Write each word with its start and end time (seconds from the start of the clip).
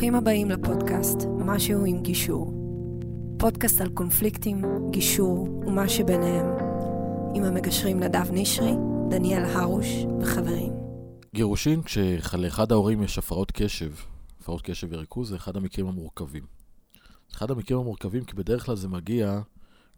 ברוכים 0.00 0.14
הבאים 0.14 0.50
לפודקאסט 0.50 1.18
משהו 1.38 1.84
עם 1.84 2.02
גישור. 2.02 2.52
פודקאסט 3.38 3.80
על 3.80 3.88
קונפליקטים, 3.88 4.62
גישור 4.90 5.48
ומה 5.66 5.88
שביניהם. 5.88 6.46
עם 7.34 7.44
המגשרים 7.44 8.00
נדב 8.00 8.32
נשרי, 8.32 8.72
דניאל 9.10 9.44
הרוש 9.44 9.86
וחברים. 10.20 10.72
גירושין, 11.34 11.82
כשלאחד 11.82 12.72
ההורים 12.72 13.02
יש 13.02 13.18
הפרעות 13.18 13.50
קשב, 13.50 13.92
הפרעות 14.40 14.62
קשב 14.62 14.88
וריכוז, 14.90 15.28
זה 15.28 15.36
אחד 15.36 15.56
המקרים 15.56 15.86
המורכבים. 15.86 16.46
אחד 17.32 17.50
המקרים 17.50 17.80
המורכבים, 17.80 18.24
כי 18.24 18.34
בדרך 18.34 18.66
כלל 18.66 18.76
זה 18.76 18.88
מגיע 18.88 19.40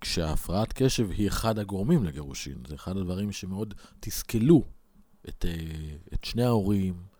כשההפרעת 0.00 0.73
קשב 0.73 1.11
היא 1.11 1.29
אחד 1.29 1.59
הגורמים 1.59 2.05
לגירושין. 2.05 2.59
זה 2.69 2.75
אחד 2.75 2.96
הדברים 2.96 3.32
שמאוד 3.32 3.75
תסכלו 4.00 4.62
את, 5.29 5.45
אה, 5.48 5.53
את 6.14 6.25
שני 6.25 6.45
ההורים. 6.45 7.11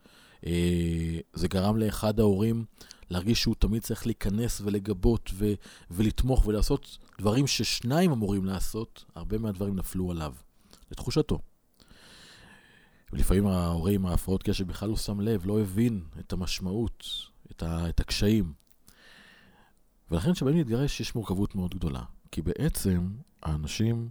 אה, 0.45 1.19
זה 1.33 1.47
גרם 1.47 1.77
לאחד 1.77 2.19
ההורים 2.19 2.65
להרגיש 3.09 3.41
שהוא 3.41 3.55
תמיד 3.59 3.81
צריך 3.81 4.05
להיכנס 4.05 4.61
ולגבות 4.61 5.29
ו- 5.33 5.53
ולתמוך 5.91 6.47
ולעשות 6.47 6.97
דברים 7.19 7.47
ששניים 7.47 8.11
אמורים 8.11 8.45
לעשות, 8.45 9.05
הרבה 9.15 9.37
מהדברים 9.37 9.75
נפלו 9.75 10.11
עליו, 10.11 10.33
לתחושתו. 10.91 11.39
ולפעמים 13.13 13.47
ההורה 13.47 13.91
עם 13.91 14.05
ההפרעות 14.05 14.43
קשב 14.43 14.67
בכלל 14.67 14.89
לא 14.89 14.97
שם 14.97 15.21
לב, 15.21 15.45
לא 15.45 15.61
הבין 15.61 16.01
את 16.19 16.33
המשמעות, 16.33 17.07
את, 17.51 17.63
ה- 17.63 17.89
את 17.89 17.99
הקשיים. 17.99 18.53
ולכן 20.11 20.33
כשבאים 20.33 20.57
להתגרש 20.57 20.99
יש 20.99 21.15
מורכבות 21.15 21.55
מאוד 21.55 21.75
גדולה. 21.75 22.03
כי 22.31 22.41
בעצם 22.41 23.07
האנשים 23.43 24.09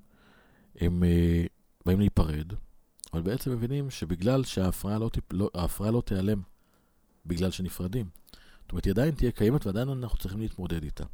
הם 0.80 1.02
uh, 1.02 1.48
באים 1.87 2.01
להיפרד, 2.01 2.12
אבל 3.12 3.23
בעצם 3.23 3.52
מבינים 3.52 3.91
שבגלל 3.91 4.45
שההפרעה 4.45 4.98
לא, 4.98 5.09
טיפ, 5.09 5.33
לא, 5.33 5.51
לא 5.80 6.02
תיעלם 6.07 6.43
בגלל 7.27 7.51
שנפרדים. 7.51 8.07
זאת 8.63 8.73
אומרת, 8.73 8.85
היא 8.85 8.91
עדיין 8.91 9.15
תהיה 9.15 9.30
קיימת 9.30 9.66
ועדיין 9.66 9.88
אנחנו 9.88 10.19
צריכים 10.19 10.41
להתמודד 10.41 10.82
איתה. 10.82 11.04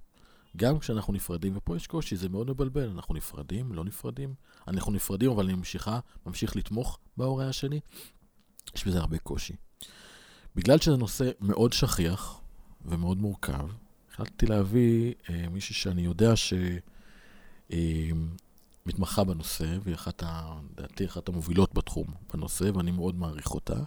גם 0.57 0.79
כשאנחנו 0.79 1.13
נפרדים, 1.13 1.57
ופה 1.57 1.77
יש 1.77 1.87
קושי, 1.87 2.17
זה 2.17 2.29
מאוד 2.29 2.51
מבלבל, 2.51 2.91
אנחנו 2.91 3.15
נפרדים, 3.15 3.73
לא 3.73 3.85
נפרדים, 3.85 4.35
אנחנו 4.69 4.93
נפרדים, 4.93 5.31
אבל 5.31 5.45
אני 5.45 5.55
ממשיכה, 5.55 6.01
ממשיך 6.27 6.57
לתמוך 6.57 6.99
בהורה 7.17 7.49
השני, 7.49 7.81
יש 8.77 8.87
בזה 8.87 8.99
הרבה 8.99 9.19
קושי. 9.19 9.55
בגלל 10.57 10.79
שזה 10.79 10.97
נושא 10.97 11.31
מאוד 11.41 11.73
שכיח 11.73 12.41
ומאוד 12.85 13.19
מורכב, 13.19 13.69
החלטתי 14.12 14.47
להביא 14.47 15.15
אה, 15.31 15.49
מישהי 15.49 15.75
שאני 15.75 16.03
יודע 16.03 16.37
ש... 16.37 16.53
אה, 17.73 18.11
מתמחה 18.87 19.25
בנושא, 19.25 19.79
והיא 19.83 19.95
אחת, 19.95 20.23
לדעתי, 20.79 21.07
אחת 21.07 21.29
המובילות 21.29 21.75
בתחום 21.75 22.07
בנושא, 22.33 22.71
ואני 22.75 22.91
מאוד 22.91 23.19
מעריך 23.19 23.51
אותה, 23.51 23.79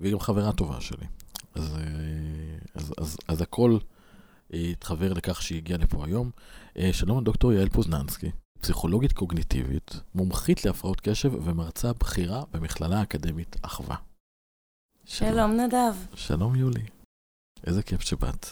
והיא 0.00 0.12
גם 0.12 0.20
חברה 0.20 0.52
טובה 0.52 0.80
שלי. 0.80 1.06
אז, 1.54 1.76
אה, 1.76 2.58
אז, 2.74 2.92
אז, 2.98 3.16
אז 3.28 3.42
הכל 3.42 3.78
אה, 4.54 4.58
התחבר 4.58 5.12
לכך 5.12 5.42
שהיא 5.42 5.58
הגיעה 5.58 5.78
לפה 5.78 6.04
היום. 6.06 6.30
אה, 6.76 6.92
שלום 6.92 7.20
לדוקטור 7.20 7.52
יעל 7.52 7.68
פוזננסקי, 7.68 8.30
פסיכולוגית 8.60 9.12
קוגניטיבית, 9.12 10.00
מומחית 10.14 10.64
להפרעות 10.64 11.00
קשב 11.00 11.34
ומרצה 11.34 11.92
בכירה 11.92 12.42
במכללה 12.50 13.00
האקדמית 13.00 13.56
אחווה. 13.62 13.96
שלום, 15.04 15.30
שלום 15.30 15.50
נדב. 15.50 15.94
שלום 16.14 16.56
יולי. 16.56 16.86
איזה 17.66 17.82
כיף 17.82 18.00
שבאת. 18.00 18.46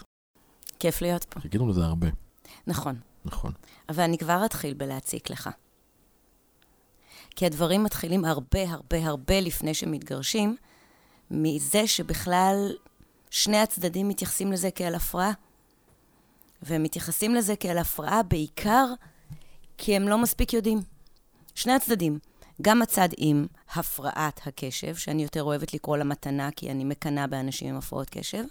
כיף 0.79 1.03
להיות 1.03 1.25
פה. 1.25 1.41
חיכינו 1.41 1.69
לזה 1.69 1.85
הרבה. 1.85 2.07
נכון. 2.67 2.97
נכון. 3.25 3.53
אבל 3.89 4.03
אני 4.03 4.19
כבר 4.19 4.43
אתחיל 4.45 4.75
בלהציק 4.75 5.31
לך. 5.31 5.51
כי 7.37 7.47
הדברים 7.47 7.85
מתחילים 7.85 8.25
הרבה 8.25 8.71
הרבה 8.71 9.07
הרבה 9.07 9.41
לפני 9.41 9.75
שמתגרשים, 9.75 10.57
מזה 11.31 11.87
שבכלל 11.87 12.73
שני 13.31 13.59
הצדדים 13.59 14.09
מתייחסים 14.09 14.53
לזה 14.53 14.71
כאל 14.71 14.95
הפרעה. 14.95 15.33
והם 16.63 16.83
מתייחסים 16.83 17.35
לזה 17.35 17.57
כאל 17.57 17.79
הפרעה 17.79 18.23
בעיקר 18.23 18.87
כי 19.79 19.97
הם 19.97 20.09
לא 20.09 20.19
מספיק 20.19 20.53
יודעים. 20.53 20.81
שני 21.55 21.73
הצדדים. 21.73 22.19
גם 22.63 22.83
הצד 22.83 23.09
עם 23.17 23.47
הפרעת 23.75 24.41
הקשב, 24.47 24.97
שאני 24.97 25.23
יותר 25.23 25.43
אוהבת 25.43 25.75
לקרוא 25.75 25.97
לה 25.97 26.05
מתנה, 26.05 26.51
כי 26.57 26.71
אני 26.71 26.85
מקנאה 26.85 27.27
באנשים 27.27 27.69
עם 27.69 27.77
הפרעות 27.77 28.11
קשב, 28.11 28.45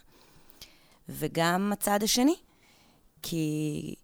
וגם 1.10 1.72
הצד 1.74 2.04
השני, 2.04 2.36
כי 3.22 3.96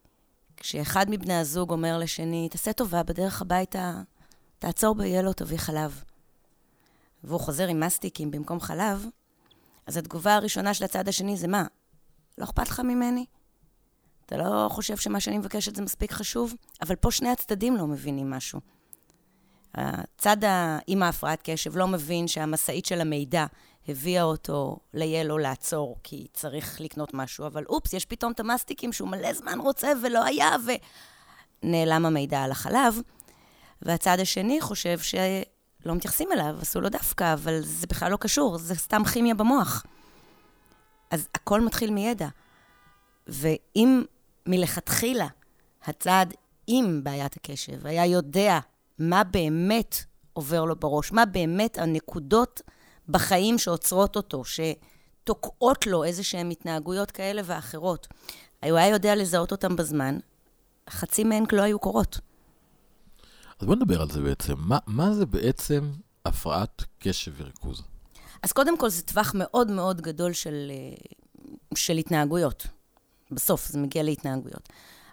כשאחד 0.68 1.06
מבני 1.10 1.34
הזוג 1.34 1.72
אומר 1.72 1.98
לשני, 1.98 2.50
תעשה 2.50 2.74
טובה, 2.74 3.04
בדרך 3.04 3.42
הביתה, 3.42 4.02
תעצור 4.60 4.96
לו, 5.24 5.34
תביא 5.34 5.58
חלב. 5.58 6.04
והוא 7.24 7.40
חוזר 7.40 7.68
עם 7.68 7.80
מסטיקים 7.80 8.32
במקום 8.32 8.60
חלב, 8.60 9.06
אז 9.88 9.98
התגובה 9.98 10.36
הראשונה 10.36 10.74
של 10.74 10.86
הצד 10.86 11.08
השני 11.08 11.38
זה 11.38 11.48
מה? 11.48 11.66
לא 12.38 12.44
אכפת 12.44 12.70
לך 12.70 12.80
ממני? 12.80 13.26
אתה 14.26 14.38
לא 14.38 14.68
חושב 14.70 14.98
שמה 14.98 15.20
שאני 15.20 15.38
מבקשת 15.38 15.76
זה 15.76 15.82
מספיק 15.82 16.12
חשוב? 16.12 16.54
אבל 16.82 16.96
פה 16.96 17.12
שני 17.12 17.30
הצדדים 17.30 17.78
לא 17.78 17.88
מבינים 17.88 18.30
משהו. 18.30 18.60
הצד 19.74 20.38
עם 20.88 21.04
ההפרעת 21.04 21.40
קשב 21.44 21.78
לא 21.78 21.88
מבין 21.88 22.28
שהמשאית 22.28 22.86
של 22.86 23.02
המידע 23.02 23.46
הביאה 23.88 24.24
אותו 24.24 24.78
ליאלו 24.94 25.38
לעצור, 25.38 25.98
כי 26.04 26.28
צריך 26.34 26.82
לקנות 26.82 27.14
משהו, 27.14 27.46
אבל 27.46 27.66
אופס, 27.66 27.94
יש 27.94 28.06
פתאום 28.06 28.32
את 28.32 28.40
המסטיקים 28.40 28.94
שהוא 28.94 29.10
מלא 29.10 29.34
זמן 29.34 29.60
רוצה 29.60 29.92
ולא 30.04 30.24
היה, 30.24 30.50
ונעלם 31.64 32.06
המידע 32.06 32.44
על 32.44 32.52
החלב. 32.52 33.02
והצד 33.82 34.20
השני 34.20 34.62
חושב 34.62 35.00
שלא 35.00 35.96
מתייחסים 35.96 36.32
אליו, 36.32 36.56
עשו 36.62 36.82
לו 36.82 36.90
דווקא, 36.90 37.34
אבל 37.34 37.62
זה 37.62 37.88
בכלל 37.88 38.12
לא 38.12 38.18
קשור, 38.18 38.58
זה 38.58 38.76
סתם 38.76 39.06
כימיה 39.06 39.36
במוח. 39.36 39.86
אז 41.12 41.28
הכל 41.36 41.62
מתחיל 41.62 41.92
מידע. 41.92 42.28
ואם 43.28 44.04
מלכתחילה 44.46 45.28
הצד 45.84 46.26
עם 46.68 47.04
בעיית 47.04 47.36
הקשב 47.36 47.88
היה 47.88 48.06
יודע 48.06 48.60
מה 49.00 49.24
באמת 49.24 49.96
עובר 50.34 50.66
לו 50.66 50.76
בראש, 50.76 51.12
מה 51.12 51.26
באמת 51.26 51.78
הנקודות 51.78 52.62
בחיים 53.10 53.58
שעוצרות 53.58 54.16
אותו, 54.16 54.44
שתוקעות 54.46 55.88
לו 55.88 56.04
איזה 56.04 56.24
שהן 56.24 56.52
התנהגויות 56.52 57.12
כאלה 57.12 57.42
ואחרות. 57.46 58.08
הוא 58.64 58.78
היה 58.78 58.88
יודע 58.88 59.16
לזהות 59.16 59.52
אותן 59.52 59.76
בזמן, 59.76 60.18
חצי 60.90 61.24
מהן 61.24 61.44
לא 61.52 61.62
היו 61.62 61.80
קורות. 61.80 62.20
אז 63.60 63.68
בוא 63.68 63.76
נדבר 63.76 64.02
על 64.02 64.12
זה 64.12 64.22
בעצם. 64.22 64.54
מה, 64.58 64.78
מה 64.88 65.14
זה 65.14 65.26
בעצם 65.26 65.92
הפרעת 66.26 66.84
קשב 67.00 67.32
וריכוז? 67.38 67.84
אז 68.44 68.52
קודם 68.52 68.78
כל 68.78 68.90
זה 68.90 69.02
טווח 69.02 69.32
מאוד 69.36 69.72
מאוד 69.72 70.02
גדול 70.02 70.34
של, 70.34 70.72
של 71.76 71.98
התנהגויות. 71.98 72.68
בסוף 73.32 73.68
זה 73.68 73.80
מגיע 73.80 74.04
להתנהגויות. 74.04 74.70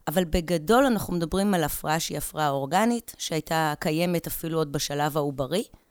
אבל 0.08 0.24
בגדול 0.24 0.84
אנחנו 0.84 1.14
מדברים 1.14 1.54
על 1.54 1.64
הפרעה 1.64 2.00
שהיא 2.00 2.18
הפרעה 2.18 2.48
אורגנית, 2.48 3.14
שהייתה 3.18 3.74
קיימת 3.78 4.26
אפילו 4.26 4.58
עוד 4.58 4.72
בשלב 4.72 5.16
העוברי, 5.16 5.64
אה, 5.64 5.81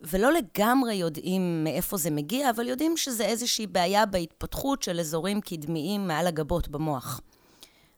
ולא 0.00 0.32
לגמרי 0.32 0.94
יודעים 0.94 1.64
מאיפה 1.64 1.96
זה 1.96 2.10
מגיע, 2.10 2.50
אבל 2.50 2.68
יודעים 2.68 2.96
שזה 2.96 3.26
איזושהי 3.26 3.66
בעיה 3.66 4.06
בהתפתחות 4.06 4.82
של 4.82 5.00
אזורים 5.00 5.40
קדמיים 5.40 6.08
מעל 6.08 6.26
הגבות 6.26 6.68
במוח. 6.68 7.20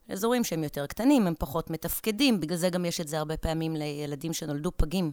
אזורים 0.08 0.44
שהם 0.44 0.64
יותר 0.64 0.86
קטנים, 0.86 1.26
הם 1.26 1.34
פחות 1.38 1.70
מתפקדים, 1.70 2.40
בגלל 2.40 2.58
זה 2.58 2.70
גם 2.70 2.84
יש 2.84 3.00
את 3.00 3.08
זה 3.08 3.18
הרבה 3.18 3.36
פעמים 3.36 3.76
לילדים 3.76 4.32
שנולדו 4.32 4.70
פגים, 4.76 5.12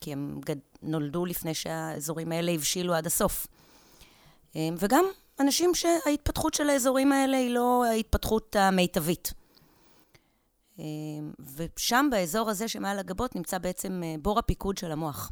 כי 0.00 0.12
הם. 0.12 0.40
נולדו 0.82 1.26
לפני 1.26 1.54
שהאזורים 1.54 2.32
האלה 2.32 2.52
הבשילו 2.52 2.94
עד 2.94 3.06
הסוף. 3.06 3.46
אה, 4.56 4.68
וגם 4.78 5.04
אנשים 5.40 5.74
שההתפתחות 5.74 6.54
של 6.54 6.70
האזורים 6.70 7.12
האלה 7.12 7.36
היא 7.36 7.50
לא 7.50 7.84
ההתפתחות 7.84 8.56
המיטבית. 8.56 9.32
אה, 10.78 10.84
ושם, 11.56 12.08
באזור 12.10 12.50
הזה 12.50 12.68
שמעל 12.68 12.98
הגבות, 12.98 13.36
נמצא 13.36 13.58
בעצם 13.58 14.02
בור 14.22 14.38
הפיקוד 14.38 14.78
של 14.78 14.92
המוח. 14.92 15.30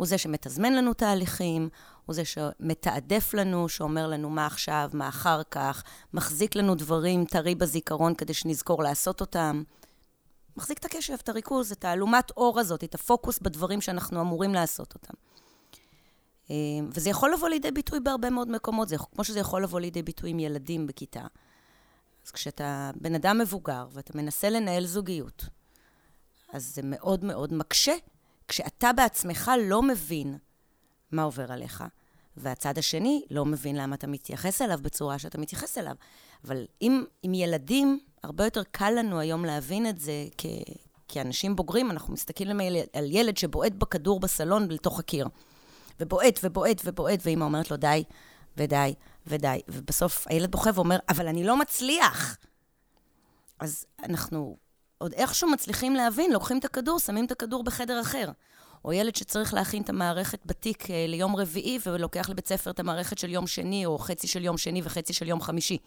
הוא 0.00 0.06
זה 0.06 0.18
שמתזמן 0.18 0.72
לנו 0.72 0.94
תהליכים, 0.94 1.68
הוא 2.06 2.14
זה 2.14 2.24
שמתעדף 2.24 3.34
לנו, 3.34 3.68
שאומר 3.68 4.06
לנו 4.06 4.30
מה 4.30 4.46
עכשיו, 4.46 4.90
מה 4.92 5.08
אחר 5.08 5.42
כך, 5.50 5.82
מחזיק 6.14 6.54
לנו 6.54 6.74
דברים 6.74 7.24
טרי 7.24 7.54
בזיכרון 7.54 8.14
כדי 8.14 8.34
שנזכור 8.34 8.82
לעשות 8.82 9.20
אותם. 9.20 9.62
מחזיק 10.56 10.78
את 10.78 10.84
הקשב, 10.84 11.16
את 11.22 11.28
הריכוז, 11.28 11.72
את 11.72 11.84
האלומת 11.84 12.30
אור 12.30 12.60
הזאת, 12.60 12.84
את 12.84 12.94
הפוקוס 12.94 13.38
בדברים 13.38 13.80
שאנחנו 13.80 14.20
אמורים 14.20 14.54
לעשות 14.54 14.94
אותם. 14.94 15.14
אה, 16.50 16.56
וזה 16.90 17.10
יכול 17.10 17.32
לבוא 17.32 17.48
לידי 17.48 17.70
ביטוי 17.70 18.00
בהרבה 18.00 18.30
מאוד 18.30 18.50
מקומות, 18.50 18.88
זה 18.88 18.96
כמו 19.14 19.24
שזה 19.24 19.40
יכול 19.40 19.62
לבוא 19.62 19.80
לידי 19.80 20.02
ביטוי 20.02 20.30
עם 20.30 20.38
ילדים 20.38 20.86
בכיתה. 20.86 21.26
אז 22.26 22.30
כשאתה 22.30 22.90
בן 23.00 23.14
אדם 23.14 23.38
מבוגר 23.38 23.86
ואתה 23.92 24.18
מנסה 24.18 24.50
לנהל 24.50 24.86
זוגיות, 24.86 25.44
אז 26.52 26.74
זה 26.74 26.82
מאוד 26.84 27.24
מאוד 27.24 27.54
מקשה 27.54 27.94
כשאתה 28.50 28.92
בעצמך 28.92 29.50
לא 29.68 29.82
מבין 29.82 30.38
מה 31.12 31.22
עובר 31.22 31.52
עליך, 31.52 31.84
והצד 32.36 32.78
השני 32.78 33.22
לא 33.30 33.44
מבין 33.44 33.76
למה 33.76 33.94
אתה 33.94 34.06
מתייחס 34.06 34.62
אליו 34.62 34.78
בצורה 34.82 35.18
שאתה 35.18 35.38
מתייחס 35.38 35.78
אליו. 35.78 35.94
אבל 36.44 36.66
אם 36.82 37.04
עם 37.22 37.34
ילדים, 37.34 37.98
הרבה 38.22 38.44
יותר 38.44 38.62
קל 38.70 38.90
לנו 38.90 39.18
היום 39.18 39.44
להבין 39.44 39.88
את 39.88 40.00
זה 40.00 40.26
כ... 40.38 40.46
כאנשים 41.08 41.56
בוגרים, 41.56 41.90
אנחנו 41.90 42.12
מסתכלים 42.12 42.60
על 42.92 43.10
ילד 43.10 43.36
שבועט 43.36 43.72
בכדור 43.72 44.20
בסלון 44.20 44.70
לתוך 44.70 44.98
הקיר. 44.98 45.28
ובועט 46.00 46.40
ובועט 46.42 46.82
ובועט, 46.84 47.20
ואימא 47.24 47.44
אומרת 47.44 47.70
לו, 47.70 47.76
די 47.76 48.04
ודי 48.56 48.94
ודי. 49.26 49.60
ובסוף 49.68 50.26
הילד 50.28 50.50
בוכה 50.50 50.70
ואומר, 50.74 50.98
אבל 51.08 51.28
אני 51.28 51.44
לא 51.44 51.56
מצליח. 51.56 52.36
אז 53.60 53.86
אנחנו 54.02 54.56
עוד 55.00 55.12
איכשהו 55.12 55.50
מצליחים 55.50 55.94
להבין, 55.94 56.32
לוקחים 56.32 56.58
את 56.58 56.64
הכדור, 56.64 56.98
שמים 56.98 57.24
את 57.24 57.30
הכדור 57.30 57.64
בחדר 57.64 58.00
אחר. 58.00 58.30
או 58.84 58.92
ילד 58.92 59.16
שצריך 59.16 59.54
להכין 59.54 59.82
את 59.82 59.88
המערכת 59.88 60.38
בתיק 60.46 60.90
אה, 60.90 61.06
ליום 61.08 61.36
רביעי 61.36 61.78
ולוקח 61.86 62.28
לבית 62.28 62.46
ספר 62.46 62.70
את 62.70 62.80
המערכת 62.80 63.18
של 63.18 63.30
יום 63.30 63.46
שני, 63.46 63.86
או 63.86 63.98
חצי 63.98 64.26
של 64.26 64.44
יום 64.44 64.58
שני 64.58 64.80
וחצי 64.84 65.12
של 65.12 65.28
יום 65.28 65.40
חמישי. 65.40 65.78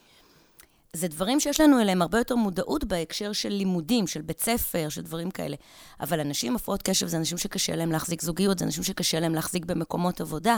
זה 0.94 1.08
דברים 1.08 1.40
שיש 1.40 1.62
לנו 1.62 1.82
אליהם 1.82 2.02
הרבה 2.02 2.18
יותר 2.18 2.36
מודעות 2.36 2.84
בהקשר 2.84 3.34
של 3.34 3.50
לימודים, 3.50 4.08
של 4.08 4.22
בית 4.22 4.42
ספר, 4.42 4.90
של 4.90 5.02
דברים 5.02 5.32
כאלה. 5.32 5.56
אבל 6.00 6.20
אנשים 6.20 6.52
עם 6.52 6.56
הפרעות 6.56 6.82
קשב 6.82 7.08
זה 7.08 7.18
אנשים 7.18 7.38
שקשה 7.38 7.76
להם 7.76 7.92
להחזיק 7.92 8.22
זוגיות, 8.22 8.60
זה 8.60 8.66
אנשים 8.66 8.84
שקשה 8.84 9.20
להם 9.20 9.36
להחזיק 9.36 9.66
במקומות 9.66 10.22
עבודה, 10.22 10.58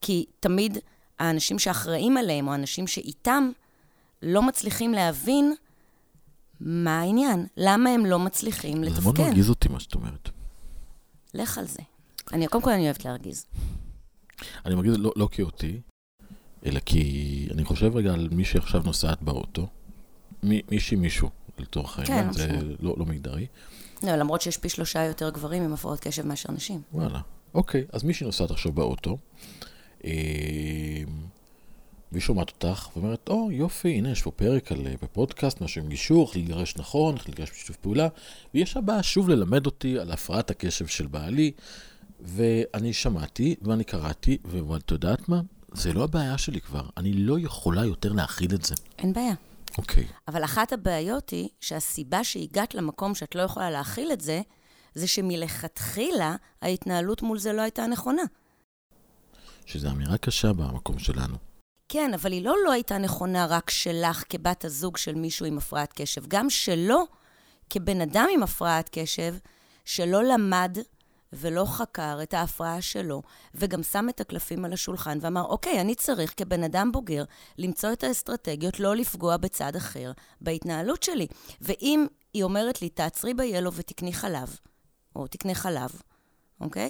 כי 0.00 0.24
תמיד 0.40 0.78
האנשים 1.18 1.58
שאחראים 1.58 2.16
עליהם, 2.16 2.48
או 2.48 2.52
האנשים 2.52 2.86
שאיתם, 2.86 3.50
לא 4.22 4.42
מצליחים 4.42 4.92
להבין 4.92 5.54
מה 6.60 7.00
העניין, 7.00 7.46
למה 7.56 7.90
הם 7.90 8.06
לא 8.06 8.18
מצליחים 8.18 8.84
לתפקד. 8.84 9.00
זה 9.00 9.04
מאוד 9.04 9.20
מרגיז 9.20 9.50
אותי 9.50 9.68
מה 9.68 9.80
שאת 9.80 9.94
אומרת. 9.94 10.28
לך 11.34 11.58
על 11.58 11.66
זה. 11.66 11.82
אני, 12.32 12.46
קודם 12.46 12.64
כל 12.64 12.70
אני 12.70 12.84
אוהבת 12.84 13.04
להרגיז. 13.04 13.46
אני 14.66 14.74
מרגיז 14.74 14.94
לא, 14.98 15.12
לא 15.16 15.28
כי 15.32 15.42
אותי, 15.42 15.80
אלא 16.66 16.80
כי 16.80 17.48
אני 17.50 17.64
חושב 17.64 17.96
רגע 17.96 18.12
על 18.12 18.28
מי 18.32 18.44
שעכשיו 18.44 18.82
נוסעת 18.84 19.22
באוטו, 19.22 19.66
מי, 20.42 20.62
מישהי 20.70 20.96
מישהו, 20.96 21.30
לצורך 21.58 21.98
העניין, 21.98 22.26
כן, 22.26 22.32
זה 22.32 22.46
משהו. 22.46 22.68
לא, 22.80 22.94
לא 22.98 23.06
מגדרי. 23.06 23.46
לא, 24.02 24.16
למרות 24.16 24.40
שיש 24.40 24.56
פי 24.56 24.68
שלושה 24.68 25.04
יותר 25.04 25.30
גברים 25.30 25.62
עם 25.62 25.72
הפרעות 25.72 26.00
קשב 26.00 26.26
מאשר 26.26 26.52
נשים. 26.52 26.82
וואלה. 26.92 27.20
אוקיי, 27.54 27.84
אז 27.92 28.02
מישהי 28.02 28.26
נוסעת 28.26 28.50
עכשיו 28.50 28.72
באוטו, 28.72 29.18
אה, 30.04 30.10
והיא 32.12 32.22
שומעת 32.22 32.50
אותך, 32.50 32.88
ואומרת, 32.96 33.28
או, 33.28 33.52
יופי, 33.52 33.88
הנה, 33.88 34.10
יש 34.10 34.22
פה 34.22 34.30
פרק 34.30 34.72
על, 34.72 34.86
אה, 34.86 34.94
בפודקאסט, 35.02 35.60
משהו 35.60 35.82
עם 35.82 35.88
גישור, 35.88 36.26
איך 36.26 36.36
להתגרש 36.36 36.76
נכון, 36.76 37.16
איך 37.16 37.28
להתגרש 37.28 37.50
בשיתוף 37.50 37.76
פעולה, 37.76 38.08
והיא 38.54 38.62
עכשיו 38.62 38.82
באה 38.82 39.02
שוב 39.02 39.28
ללמד 39.28 39.66
אותי 39.66 39.98
על 39.98 40.12
הפרעת 40.12 40.50
הקשב 40.50 40.86
של 40.86 41.06
בעלי, 41.06 41.52
ואני 42.20 42.92
שמעתי, 42.92 43.56
ואני 43.62 43.84
קראתי, 43.84 44.38
ואת 44.44 44.90
יודעת 44.90 45.28
מה? 45.28 45.40
זה 45.72 45.92
לא 45.92 46.04
הבעיה 46.04 46.38
שלי 46.38 46.60
כבר, 46.60 46.82
אני 46.96 47.12
לא 47.12 47.38
יכולה 47.38 47.84
יותר 47.84 48.12
להכיל 48.12 48.54
את 48.54 48.64
זה. 48.64 48.74
אין 48.98 49.12
בעיה. 49.12 49.34
אוקיי. 49.78 50.06
אבל 50.28 50.44
אחת 50.44 50.72
הבעיות 50.72 51.30
היא 51.30 51.48
שהסיבה 51.60 52.24
שהגעת 52.24 52.74
למקום 52.74 53.14
שאת 53.14 53.34
לא 53.34 53.42
יכולה 53.42 53.70
להכיל 53.70 54.12
את 54.12 54.20
זה, 54.20 54.40
זה 54.94 55.08
שמלכתחילה 55.08 56.36
ההתנהלות 56.62 57.22
מול 57.22 57.38
זה 57.38 57.52
לא 57.52 57.62
הייתה 57.62 57.86
נכונה. 57.86 58.22
שזו 59.66 59.90
אמירה 59.90 60.18
קשה 60.18 60.52
במקום 60.52 60.98
שלנו. 60.98 61.49
כן, 61.92 62.14
אבל 62.14 62.32
היא 62.32 62.44
לא 62.44 62.56
לא 62.64 62.72
הייתה 62.72 62.98
נכונה 62.98 63.46
רק 63.46 63.70
שלך 63.70 64.24
כבת 64.28 64.64
הזוג 64.64 64.96
של 64.96 65.14
מישהו 65.14 65.46
עם 65.46 65.58
הפרעת 65.58 65.92
קשב, 65.94 66.26
גם 66.28 66.50
שלו 66.50 67.06
כבן 67.70 68.00
אדם 68.00 68.26
עם 68.34 68.42
הפרעת 68.42 68.88
קשב, 68.92 69.34
שלא 69.84 70.24
למד 70.24 70.78
ולא 71.32 71.64
חקר 71.64 72.18
את 72.22 72.34
ההפרעה 72.34 72.82
שלו, 72.82 73.22
וגם 73.54 73.82
שם 73.82 74.08
את 74.08 74.20
הקלפים 74.20 74.64
על 74.64 74.72
השולחן 74.72 75.18
ואמר, 75.20 75.42
אוקיי, 75.42 75.80
אני 75.80 75.94
צריך 75.94 76.34
כבן 76.36 76.62
אדם 76.62 76.92
בוגר 76.92 77.24
למצוא 77.58 77.92
את 77.92 78.04
האסטרטגיות 78.04 78.80
לא 78.80 78.96
לפגוע 78.96 79.36
בצד 79.36 79.76
אחר 79.76 80.12
בהתנהלות 80.40 81.02
שלי. 81.02 81.26
ואם 81.60 82.06
היא 82.34 82.42
אומרת 82.42 82.82
לי, 82.82 82.88
תעצרי 82.88 83.34
ב-Yellow 83.34 83.70
ותקני 83.72 84.12
חלב, 84.12 84.56
או 85.16 85.26
תקנה 85.26 85.54
חלב, 85.54 85.90
אוקיי? 86.60 86.88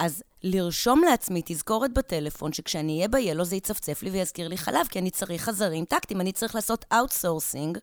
אז 0.00 0.22
לרשום 0.42 1.02
לעצמי 1.10 1.42
תזכורת 1.44 1.92
בטלפון, 1.92 2.52
שכשאני 2.52 2.96
אהיה 2.96 3.08
ב-Yellow 3.08 3.44
זה 3.44 3.56
יצפצף 3.56 4.02
לי 4.02 4.10
ויזכיר 4.10 4.48
לי 4.48 4.58
חלב, 4.58 4.86
כי 4.90 4.98
אני 4.98 5.10
צריך 5.10 5.42
עזרים 5.42 5.84
טקטיים, 5.84 6.20
אני 6.20 6.32
צריך 6.32 6.54
לעשות 6.54 6.84
outsourcing. 6.92 7.78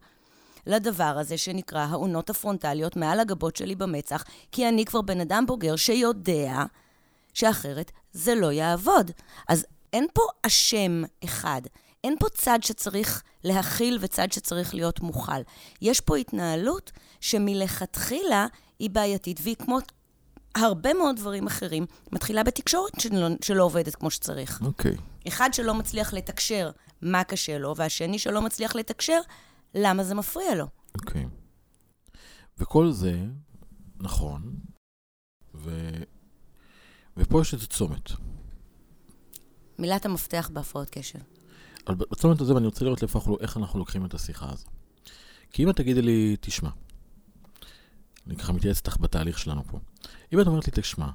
לדבר 0.67 1.03
הזה 1.19 1.37
שנקרא 1.37 1.79
העונות 1.79 2.29
הפרונטליות 2.29 2.95
מעל 2.95 3.19
הגבות 3.19 3.55
שלי 3.55 3.75
במצח, 3.75 4.23
כי 4.51 4.69
אני 4.69 4.85
כבר 4.85 5.01
בן 5.01 5.21
אדם 5.21 5.45
בוגר 5.47 5.75
שיודע 5.75 6.63
שאחרת 7.33 7.91
זה 8.11 8.35
לא 8.35 8.51
יעבוד. 8.51 9.11
אז 9.47 9.65
אין 9.93 10.07
פה 10.13 10.21
אשם 10.41 11.03
אחד. 11.23 11.61
אין 12.03 12.15
פה 12.19 12.29
צד 12.29 12.59
שצריך 12.61 13.23
להכיל 13.43 13.97
וצד 14.01 14.31
שצריך 14.31 14.75
להיות 14.75 14.99
מוכל. 14.99 15.41
יש 15.81 16.01
פה 16.01 16.17
התנהלות 16.17 16.91
שמלכתחילה 17.21 18.47
היא 18.79 18.89
בעייתית, 18.89 19.39
והיא 19.43 19.55
כמו 19.55 19.77
הרבה 20.57 20.93
מאוד 20.93 21.15
דברים 21.15 21.47
אחרים, 21.47 21.85
מתחילה 22.11 22.43
בתקשורת 22.43 22.99
שלא, 22.99 23.27
שלא 23.41 23.63
עובדת 23.63 23.95
כמו 23.95 24.11
שצריך. 24.11 24.61
אוקיי. 24.61 24.95
אחד 25.27 25.49
שלא 25.53 25.73
מצליח 25.73 26.13
לתקשר 26.13 26.71
מה 27.01 27.23
קשה 27.23 27.57
לו, 27.57 27.75
והשני 27.75 28.19
שלא 28.19 28.41
מצליח 28.41 28.75
לתקשר 28.75 29.19
למה 29.75 30.03
זה 30.03 30.15
מפריע 30.15 30.55
לו. 30.55 30.67
אוקיי. 31.01 31.25
וכל 32.57 32.91
זה 32.91 33.25
נכון, 33.99 34.55
ו... 35.55 35.89
ופה 37.17 37.41
יש 37.41 37.53
איזה 37.53 37.67
צומת. 37.67 38.11
מילת 39.79 40.05
המפתח 40.05 40.49
בהפרעות 40.53 40.89
קשב. 40.89 41.19
אבל 41.87 41.95
בצומת 41.95 42.41
הזה, 42.41 42.53
ואני 42.53 42.65
רוצה 42.65 42.85
לראות 42.85 43.03
אנחנו, 43.03 43.37
איך 43.39 43.57
אנחנו 43.57 43.79
לוקחים 43.79 44.05
את 44.05 44.13
השיחה 44.13 44.51
הזו. 44.51 44.67
כי 45.51 45.63
אם 45.63 45.69
את 45.69 45.75
תגידי 45.75 46.01
לי, 46.01 46.35
תשמע, 46.41 46.69
אני 48.27 48.35
ככה 48.35 48.53
מתייעץ 48.53 48.77
איתך 48.77 48.97
בתהליך 48.99 49.39
שלנו 49.39 49.63
פה. 49.63 49.79
אם 50.33 50.41
את 50.41 50.47
אומרת 50.47 50.65
לי, 50.65 50.71
תשמע, 50.75 51.09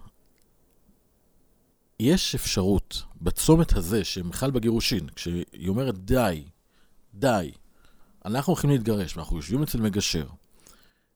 יש 2.00 2.34
אפשרות 2.34 3.02
בצומת 3.22 3.72
הזה, 3.72 4.04
שמיכל 4.04 4.50
בגירושין, 4.50 5.08
כשהיא 5.14 5.68
אומרת, 5.68 6.04
די, 6.04 6.44
די, 7.14 7.52
אנחנו 8.24 8.52
הולכים 8.52 8.70
להתגרש, 8.70 9.16
ואנחנו 9.16 9.36
יושבים 9.36 9.62
אצל 9.62 9.80
מגשר, 9.80 10.26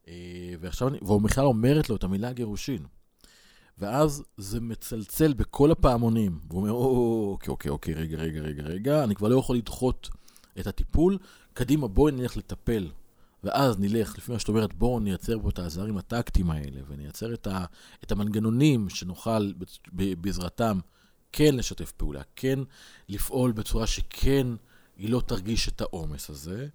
אה, 0.09 0.55
ועכשיו, 0.61 0.91
בכלל 1.23 1.45
אומרת 1.45 1.91
לו 1.91 1.97
את 1.97 2.05
המילה 2.05 2.33
גירושין, 2.33 2.87
ואז 3.79 4.23
זה 4.37 4.61
מצלצל 4.61 5.33
בכל 5.33 5.71
הפעמונים, 5.71 6.39
והוא 6.49 6.61
אומר, 6.61 6.73
או, 6.73 7.29
אוקיי, 7.33 7.51
אוקיי, 7.51 7.71
אוקיי, 7.71 7.95
רגע, 7.95 8.17
רגע, 8.17 8.41
רגע, 8.41 8.63
רגע, 8.63 9.05
אני 9.05 9.15
כבר 9.15 9.29
לא 9.29 9.39
יכול 9.39 9.57
לדחות 9.57 10.09
את 10.61 10.67
הטיפול, 10.67 11.19
קדימה, 11.53 11.89
בואי 11.89 12.13
נלך 12.13 12.37
לטפל. 12.37 12.91
ואז 13.47 13.79
נלך, 13.79 14.19
לפי 14.19 14.33
מה 14.33 14.39
שאת 14.39 14.49
אומרת, 14.49 14.75
בואו 14.75 15.01
נייצר 15.01 15.39
פה 15.43 15.49
את 15.49 15.59
העזרים 15.59 15.99
הטקטיים 15.99 16.51
האלה, 16.51 16.81
ונייצר 16.89 17.35
את, 17.35 17.47
ה, 17.47 17.65
את 18.05 18.13
המנגנונים 18.13 18.89
שנוכל 18.89 19.53
בעזרתם 19.93 20.79
כן 21.33 21.55
לשתף 21.55 21.93
פעולה, 21.93 22.21
כן 22.37 22.59
לפעול 23.09 23.53
בצורה 23.53 23.87
שכן 23.87 24.47
היא 24.97 25.11
לא 25.11 25.21
תרגיש 25.27 25.69
את 25.69 25.81
העומס 25.81 26.31
הזה. 26.31 26.69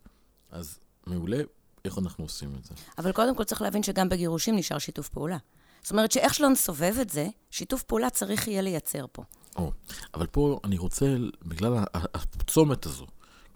אז 0.52 0.80
מעולה, 1.08 1.42
איך 1.86 1.98
אנחנו 1.98 2.24
עושים 2.24 2.56
את 2.60 2.66
זה? 2.66 2.76
אבל 2.98 3.12
קודם 3.12 3.36
כל 3.36 3.44
צריך 3.44 3.62
להבין 3.62 3.84
שגם 3.84 4.10
בגירושים 4.10 4.56
נשאר 4.56 4.78
שיתוף 4.78 5.10
פעולה. 5.10 5.38
זאת 5.82 5.92
אומרת 5.92 6.12
שאיך 6.12 6.34
שלא 6.34 6.50
נסובב 6.50 6.96
את 7.02 7.10
זה, 7.10 7.28
שיתוף 7.52 7.84
פעולה 7.84 8.10
צריך 8.10 8.48
יהיה 8.48 8.62
לייצר 8.62 9.06
פה. 9.12 9.24
או, 9.56 9.72
אבל 10.14 10.28
פה 10.28 10.60
אני 10.64 10.78
רוצה, 10.78 11.16
בגלל 11.46 11.74
הצומת 11.94 12.86
הזו, 12.86 13.06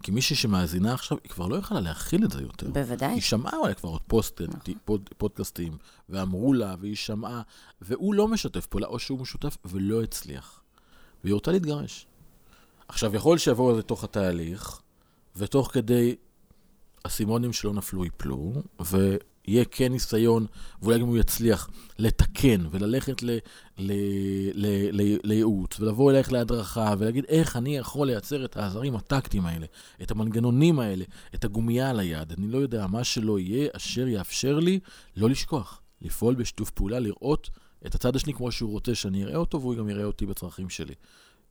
כי 0.05 0.11
מישהי 0.11 0.35
שמאזינה 0.35 0.93
עכשיו, 0.93 1.17
היא 1.23 1.31
כבר 1.31 1.47
לא 1.47 1.55
יכולה 1.55 1.79
להכיל 1.79 2.25
את 2.25 2.31
זה 2.31 2.41
יותר. 2.41 2.69
בוודאי. 2.69 3.13
היא 3.13 3.21
שמעה 3.21 3.57
אולי 3.57 3.75
כבר 3.75 3.89
עוד 3.89 4.01
פוסט, 4.07 4.41
פוד, 4.85 5.09
פודקאסטים, 5.17 5.77
ואמרו 6.09 6.53
לה, 6.53 6.75
והיא 6.79 6.95
שמעה, 6.95 7.41
והוא 7.81 8.13
לא 8.13 8.27
משתף 8.27 8.65
פעולה, 8.65 8.87
או 8.87 8.99
שהוא 8.99 9.19
משותף 9.19 9.57
ולא 9.65 10.03
הצליח. 10.03 10.61
והיא 11.23 11.33
רוצה 11.33 11.51
להתגרש. 11.51 12.07
עכשיו, 12.87 13.15
יכול 13.15 13.37
שיבואו 13.37 13.77
לתוך 13.77 14.03
התהליך, 14.03 14.81
ותוך 15.35 15.69
כדי 15.73 16.15
הסימונים 17.05 17.53
שלא 17.53 17.73
נפלו 17.73 18.03
ייפלו, 18.03 18.53
ויהיה 19.47 19.65
כן 19.65 19.91
ניסיון, 19.91 20.45
ואולי 20.81 20.99
גם 20.99 21.07
הוא 21.07 21.17
יצליח 21.17 21.69
לתקן 21.99 22.65
וללכת 22.71 23.23
לייעוץ, 25.23 25.79
ולבוא 25.79 26.11
אלייך 26.11 26.31
להדרכה, 26.31 26.93
ולהגיד 26.97 27.25
איך 27.27 27.55
אני 27.55 27.77
יכול 27.77 28.07
לייצר 28.07 28.45
את 28.45 28.57
העזרים 28.57 28.95
הטקטיים 28.95 29.45
האלה, 29.45 29.65
את 30.01 30.11
המנגנונים 30.11 30.79
האלה, 30.79 31.05
את 31.35 31.45
הגומייה 31.45 31.89
על 31.89 31.99
היד, 31.99 32.31
אני 32.31 32.47
לא 32.47 32.57
יודע, 32.57 32.87
מה 32.87 33.03
שלא 33.03 33.39
יהיה, 33.39 33.69
אשר 33.75 34.07
יאפשר 34.07 34.59
לי 34.59 34.79
לא 35.17 35.29
לשכוח, 35.29 35.81
לפעול 36.01 36.35
בשיתוף 36.35 36.69
פעולה, 36.69 36.99
לראות 36.99 37.49
את 37.85 37.95
הצד 37.95 38.15
השני 38.15 38.33
כמו 38.33 38.51
שהוא 38.51 38.71
רוצה 38.71 38.95
שאני 38.95 39.23
אראה 39.23 39.35
אותו, 39.35 39.61
והוא 39.61 39.75
גם 39.75 39.89
יראה 39.89 40.05
אותי 40.05 40.25
בצרכים 40.25 40.69
שלי. 40.69 40.93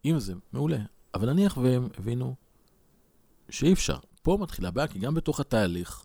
אם 0.04 0.18
זה, 0.18 0.34
מעולה. 0.52 0.78
אבל 1.14 1.32
נניח 1.32 1.56
והם 1.56 1.88
הבינו 1.98 2.34
שאי 3.50 3.72
אפשר. 3.72 3.96
פה 4.22 4.38
מתחילה 4.40 4.68
הבעיה, 4.68 4.88
כי 4.88 4.98
גם 4.98 5.14
בתוך 5.14 5.40
התהליך, 5.40 6.04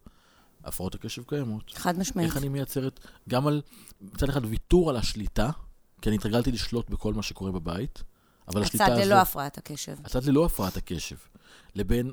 הפרעות 0.64 0.96
הקשב 0.96 1.24
קיימות. 1.24 1.72
חד 1.76 2.00
משמעית. 2.00 2.28
איך 2.28 2.38
אני 2.38 2.50
מייצרת, 2.50 3.00
גם 3.30 3.48
על, 3.48 3.62
מצד 4.02 4.30
אחד 4.30 4.46
ויתור 4.46 4.90
על 4.90 4.98
השליטה, 4.98 5.50
כי 6.02 6.10
אני 6.10 6.16
התרגלתי 6.16 6.52
לשלוט 6.52 6.90
בכל 6.90 7.14
מה 7.14 7.24
שקורה 7.24 7.52
בבית, 7.52 8.04
אבל 8.48 8.62
השליטה 8.62 8.86
הצד 8.86 8.94
הזאת... 8.94 9.06
ללא 9.06 9.16
הפרעת 9.16 9.58
הקשב. 9.58 9.98
הצד 10.06 10.24
ללא 10.24 10.46
הפרעת 10.46 10.78
הקשב, 10.78 11.16
לבין 11.76 12.12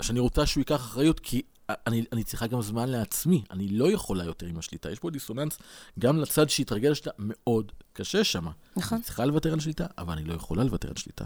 שאני 0.00 0.20
רוצה 0.20 0.46
שהוא 0.46 0.60
ייקח 0.60 0.76
אחריות, 0.76 1.20
כי 1.20 1.42
אני, 1.86 2.04
אני 2.12 2.24
צריכה 2.24 2.46
גם 2.46 2.62
זמן 2.62 2.88
לעצמי, 2.88 3.44
אני 3.50 3.68
לא 3.68 3.90
יכולה 3.90 4.24
יותר 4.24 4.46
עם 4.46 4.58
השליטה. 4.58 4.90
יש 4.90 4.98
פה 4.98 5.10
דיסוננס 5.10 5.58
גם 5.98 6.18
לצד 6.18 6.50
שהתרגל 6.50 6.90
לשליטה, 6.90 7.10
מאוד 7.18 7.72
קשה 7.92 8.24
שם. 8.24 8.46
נכון. 8.76 8.96
אני 8.96 9.04
צריכה 9.04 9.24
לוותר 9.24 9.52
על 9.52 9.60
שליטה, 9.60 9.86
אבל 9.98 10.12
אני 10.12 10.24
לא 10.24 10.34
יכולה 10.34 10.64
לוותר 10.64 10.88
על 10.88 10.96
שליטה. 10.96 11.24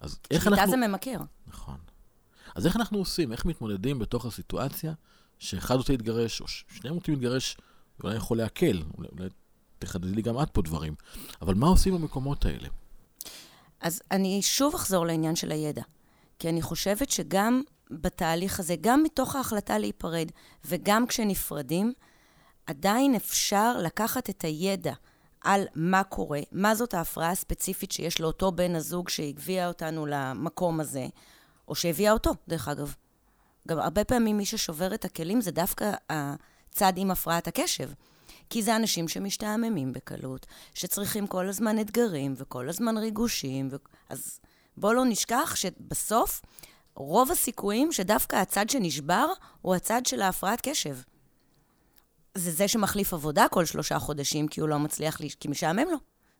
אז 0.00 0.18
איך 0.30 0.44
שליטה 0.44 0.62
אנחנו... 0.62 0.80
זה 0.80 0.88
ממכר. 0.88 1.18
נכון. 1.46 1.76
אז 2.54 2.66
איך 2.66 2.76
אנחנו 2.76 2.98
עושים? 2.98 3.32
איך 3.32 3.44
מתמודדים 3.44 3.98
בתוך 3.98 4.26
הסיטואציה 4.26 4.92
שאחד 5.42 5.76
רוצה 5.76 5.92
להתגרש, 5.92 6.40
או 6.40 6.48
שניהם 6.48 6.94
רוצים 6.94 7.14
להתגרש, 7.14 7.56
אולי 8.02 8.16
יכול 8.16 8.38
להקל, 8.38 8.82
אולי, 8.98 9.08
אולי 9.12 9.28
תחדדי 9.78 10.12
לי 10.12 10.22
גם 10.22 10.42
את 10.42 10.50
פה 10.50 10.62
דברים. 10.62 10.94
אבל 11.42 11.54
מה 11.54 11.66
עושים 11.66 11.94
במקומות 11.94 12.44
האלה? 12.44 12.68
אז 13.80 14.02
אני 14.10 14.42
שוב 14.42 14.74
אחזור 14.74 15.06
לעניין 15.06 15.36
של 15.36 15.52
הידע. 15.52 15.82
כי 16.38 16.48
אני 16.48 16.62
חושבת 16.62 17.10
שגם 17.10 17.62
בתהליך 17.90 18.60
הזה, 18.60 18.74
גם 18.80 19.02
מתוך 19.02 19.36
ההחלטה 19.36 19.78
להיפרד 19.78 20.28
וגם 20.64 21.06
כשנפרדים, 21.06 21.92
עדיין 22.66 23.14
אפשר 23.14 23.78
לקחת 23.78 24.30
את 24.30 24.44
הידע 24.44 24.92
על 25.40 25.64
מה 25.74 26.04
קורה, 26.04 26.40
מה 26.52 26.74
זאת 26.74 26.94
ההפרעה 26.94 27.30
הספציפית 27.30 27.92
שיש 27.92 28.20
לאותו 28.20 28.52
בן 28.52 28.74
הזוג 28.74 29.08
שהביאה 29.08 29.68
אותנו 29.68 30.06
למקום 30.06 30.80
הזה, 30.80 31.06
או 31.68 31.74
שהביאה 31.74 32.12
אותו, 32.12 32.30
דרך 32.48 32.68
אגב. 32.68 32.94
גם 33.68 33.78
הרבה 33.78 34.04
פעמים 34.04 34.36
מי 34.36 34.46
ששובר 34.46 34.94
את 34.94 35.04
הכלים 35.04 35.40
זה 35.40 35.50
דווקא 35.50 35.92
הצד 36.10 36.92
עם 36.96 37.10
הפרעת 37.10 37.48
הקשב. 37.48 37.90
כי 38.50 38.62
זה 38.62 38.76
אנשים 38.76 39.08
שמשתעממים 39.08 39.92
בקלות, 39.92 40.46
שצריכים 40.74 41.26
כל 41.26 41.48
הזמן 41.48 41.78
אתגרים 41.78 42.34
וכל 42.36 42.68
הזמן 42.68 42.98
ריגושים. 42.98 43.68
ו... 43.72 43.76
אז 44.08 44.40
בואו 44.76 44.92
לא 44.92 45.04
נשכח 45.04 45.54
שבסוף, 45.56 46.42
רוב 46.94 47.30
הסיכויים 47.30 47.92
שדווקא 47.92 48.36
הצד 48.36 48.70
שנשבר 48.70 49.26
הוא 49.62 49.74
הצד 49.74 50.06
של 50.06 50.22
ההפרעת 50.22 50.60
קשב. 50.62 50.96
זה 52.34 52.50
זה 52.50 52.68
שמחליף 52.68 53.14
עבודה 53.14 53.46
כל 53.50 53.64
שלושה 53.64 53.98
חודשים, 53.98 54.48
כי 54.48 54.60
הוא 54.60 54.68
לא 54.68 54.78
מצליח, 54.78 55.20
לי, 55.20 55.28
כי 55.40 55.48
משעמם 55.48 55.88
לו. 55.90 55.96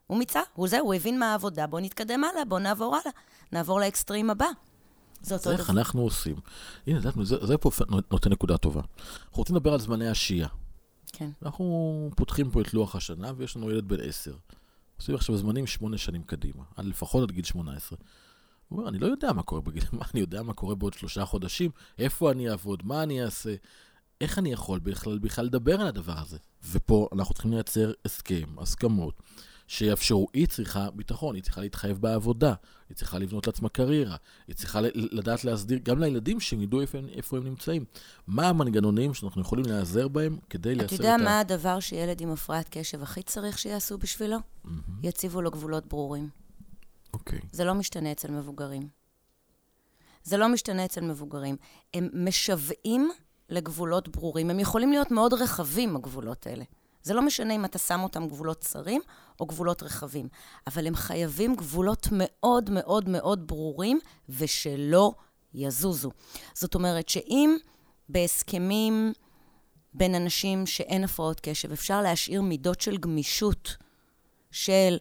הוא 0.07 0.19
מיצה, 0.19 0.41
הוא 0.55 0.69
זה, 0.69 0.81
הוא 0.81 0.95
הבין 0.95 1.19
מה 1.19 1.33
העבודה, 1.33 1.67
בואו 1.67 1.83
נתקדם 1.83 2.25
הלאה, 2.25 2.45
בואו 2.45 2.61
נעבור 2.61 2.97
הלאה. 2.97 3.13
נעבור 3.53 3.81
לאקסטרים 3.81 4.31
הבא. 4.31 4.47
זה 5.23 5.35
אותו 5.35 5.51
דבר. 5.51 5.59
איך 5.61 5.71
אנחנו 5.71 6.03
עושים? 6.03 6.37
הנה, 6.87 7.01
זה, 7.23 7.47
זה 7.47 7.59
פה 7.59 7.71
נותן 8.11 8.31
נקודה 8.33 8.57
טובה. 8.57 8.81
אנחנו 8.81 9.37
רוצים 9.37 9.57
לדבר 9.57 9.73
על 9.73 9.81
זמני 9.81 10.09
השהייה. 10.09 10.49
כן. 11.13 11.31
אנחנו 11.43 12.11
פותחים 12.17 12.51
פה 12.51 12.61
את 12.61 12.75
לוח 12.75 12.97
השנה, 12.97 13.33
ויש 13.37 13.57
לנו 13.57 13.71
ילד 13.71 13.89
בן 13.89 14.01
עשר. 14.01 14.35
עושים 14.97 15.15
עכשיו 15.15 15.37
זמנים 15.37 15.67
שמונה 15.67 15.99
שנים 15.99 16.23
קדימה, 16.23 16.63
עד 16.77 16.85
לפחות 16.85 17.23
עד 17.23 17.31
גיל 17.31 17.45
שמונה 17.45 17.73
עשרה. 17.73 17.99
הוא 18.69 18.79
אומר, 18.79 18.89
אני 18.89 18.99
לא 18.99 19.07
יודע 19.07 19.33
מה 19.33 19.43
קורה 19.43 19.61
בגיל, 19.61 19.83
מה 19.93 20.05
אני 20.15 20.21
יודע 20.21 20.43
מה 20.43 20.53
קורה 20.53 20.75
בעוד 20.75 20.95
שלושה 20.95 21.25
חודשים, 21.25 21.71
איפה 21.99 22.31
אני 22.31 22.51
אעבוד, 22.51 22.87
מה 22.87 23.03
אני 23.03 23.25
אעשה, 23.25 23.55
איך 24.21 24.39
אני 24.39 24.53
יכול 24.53 24.79
בכלל, 24.79 25.19
בכלל 25.19 25.45
לדבר 25.45 25.81
על 25.81 25.87
הדבר 25.87 26.19
הזה. 26.19 26.39
ופה 26.71 27.09
אנחנו 27.13 27.35
צריכים 27.35 27.53
לייצר 27.53 27.93
הסכם, 28.05 28.59
הסכמות, 28.59 29.23
שיאפשרו, 29.67 30.29
היא 30.33 30.47
צריכה 30.47 30.91
ביטחון, 30.91 31.35
היא 31.35 31.43
צריכה 31.43 31.61
להתחייב 31.61 31.99
בעבודה, 32.01 32.55
היא 32.89 32.97
צריכה 32.97 33.19
לבנות 33.19 33.47
לעצמה 33.47 33.69
קריירה, 33.69 34.17
היא 34.49 34.57
צריכה 34.57 34.81
לדעת 34.95 35.45
להסדיר, 35.45 35.79
גם 35.83 35.99
לילדים 35.99 36.41
שהם 36.41 36.61
ידעו 36.61 36.81
איפה, 36.81 36.99
איפה 37.13 37.37
הם 37.37 37.45
נמצאים. 37.45 37.85
מה 38.27 38.49
המנגנונים 38.49 39.15
שאנחנו 39.15 39.41
יכולים 39.41 39.65
להיעזר 39.67 40.09
בהם 40.09 40.39
כדי 40.51 40.75
לייצר 40.75 40.95
את 40.95 41.01
ה... 41.01 41.05
אתה 41.05 41.05
יודע 41.05 41.25
מה 41.25 41.41
הדבר 41.41 41.81
שילד 41.81 42.21
עם 42.21 42.31
הפרעת 42.31 42.69
קשב 42.71 43.03
הכי 43.03 43.23
צריך 43.23 43.59
שיעשו 43.59 43.99
בשבילו? 43.99 44.37
Mm-hmm. 44.37 44.69
יציבו 45.03 45.43
לו 45.43 45.51
גבולות 45.51 45.87
ברורים. 45.87 46.29
אוקיי. 47.15 47.39
Okay. 47.39 47.43
זה 47.53 47.65
לא 47.65 47.75
משתנה 47.75 48.13
אצל 48.13 48.31
מבוגרים. 48.31 48.89
זה 50.25 50.37
לא 50.37 50.49
משתנה 50.49 50.85
אצל 50.85 51.01
מבוגרים. 51.01 51.57
הם 51.95 52.09
משוועים 52.15 53.11
לגבולות 53.49 54.09
ברורים. 54.09 54.51
הם 54.51 54.61
יכולים 54.61 54.91
להיות 54.91 55.11
מאוד 55.11 55.33
רחבים, 55.35 55.97
הגבולות 55.97 56.47
האלה. 56.47 56.65
זה 57.03 57.15
לא 57.15 57.23
משנה 57.23 57.55
אם 57.55 57.65
אתה 57.65 57.79
שם 57.79 58.01
אותם 58.03 58.29
גבולות 58.29 58.61
צרים 58.61 59.01
או 59.41 59.47
גבולות 59.47 59.83
רחבים, 59.83 60.29
אבל 60.67 60.87
הם 60.87 60.95
חייבים 60.95 61.57
גבולות 61.57 62.09
מאוד 62.13 62.71
מאוד 62.71 63.09
מאוד 63.09 63.47
ברורים 63.47 63.99
ושלא 64.29 65.13
יזוזו. 65.55 66.11
זאת 66.55 66.75
אומרת 66.75 67.09
שאם 67.09 67.57
בהסכמים 68.09 69.13
בין 69.95 70.15
אנשים 70.15 70.67
שאין 70.67 71.05
הפרעות 71.05 71.41
קשב, 71.41 71.73
אפשר 71.73 72.03
להשאיר 72.03 72.43
מידות 72.43 72.81
של 72.81 72.97
גמישות, 72.97 73.77
של 74.51 74.97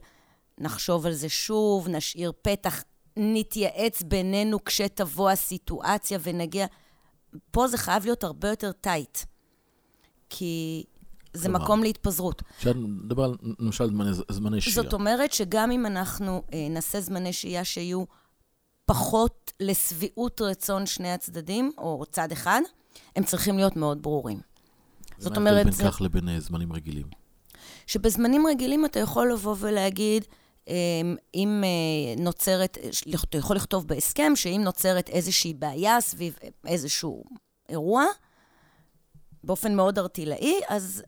נחשוב 0.57 1.05
על 1.05 1.13
זה 1.13 1.29
שוב, 1.29 1.87
נשאיר 1.87 2.31
פתח, 2.41 2.83
נתייעץ 3.17 4.01
בינינו 4.01 4.63
כשתבוא 4.63 5.29
הסיטואציה 5.29 6.19
ונגיע... 6.21 6.65
פה 7.51 7.67
זה 7.67 7.77
חייב 7.77 8.05
להיות 8.05 8.23
הרבה 8.23 8.49
יותר 8.49 8.71
טייט. 8.71 9.17
כי 10.29 10.83
זה 11.33 11.47
כלומר, 11.47 11.63
מקום 11.63 11.83
להתפזרות. 11.83 12.41
אפשר 12.57 12.71
לדבר 13.03 13.23
על, 13.23 13.35
למשל, 13.59 13.87
זמני, 13.87 14.09
זמני 14.31 14.61
שהייה. 14.61 14.83
זאת 14.83 14.93
אומרת 14.93 15.33
שגם 15.33 15.71
אם 15.71 15.85
אנחנו 15.85 16.43
אה, 16.53 16.67
נעשה 16.69 17.01
זמני 17.01 17.33
שהייה 17.33 17.65
שיהיו 17.65 18.03
פחות 18.85 19.51
לשביעות 19.59 20.41
רצון 20.41 20.85
שני 20.85 21.11
הצדדים, 21.11 21.71
או 21.77 22.03
צד 22.11 22.31
אחד, 22.31 22.61
הם 23.15 23.23
צריכים 23.23 23.57
להיות 23.57 23.75
מאוד 23.75 24.01
ברורים. 24.01 24.39
זאת 25.17 25.37
אומרת... 25.37 25.65
בין 25.65 25.73
כך 25.73 26.01
לבין 26.01 26.29
אה, 26.29 26.39
זמנים 26.39 26.73
רגילים? 26.73 27.07
שבזמנים 27.87 28.47
רגילים 28.47 28.85
אתה 28.85 28.99
יכול 28.99 29.31
לבוא 29.31 29.55
ולהגיד, 29.59 30.25
אה, 30.67 30.73
אם 31.35 31.63
אה, 31.63 32.23
נוצרת, 32.23 32.77
אתה 33.23 33.37
יכול 33.37 33.55
לכתוב 33.55 33.87
בהסכם 33.87 34.31
שאם 34.35 34.61
נוצרת 34.63 35.09
איזושהי 35.09 35.53
בעיה 35.53 36.01
סביב 36.01 36.37
איזשהו 36.67 37.23
אירוע, 37.69 38.05
באופן 39.43 39.75
מאוד 39.75 39.99
ארטילאי, 39.99 40.59
אז 40.69 41.03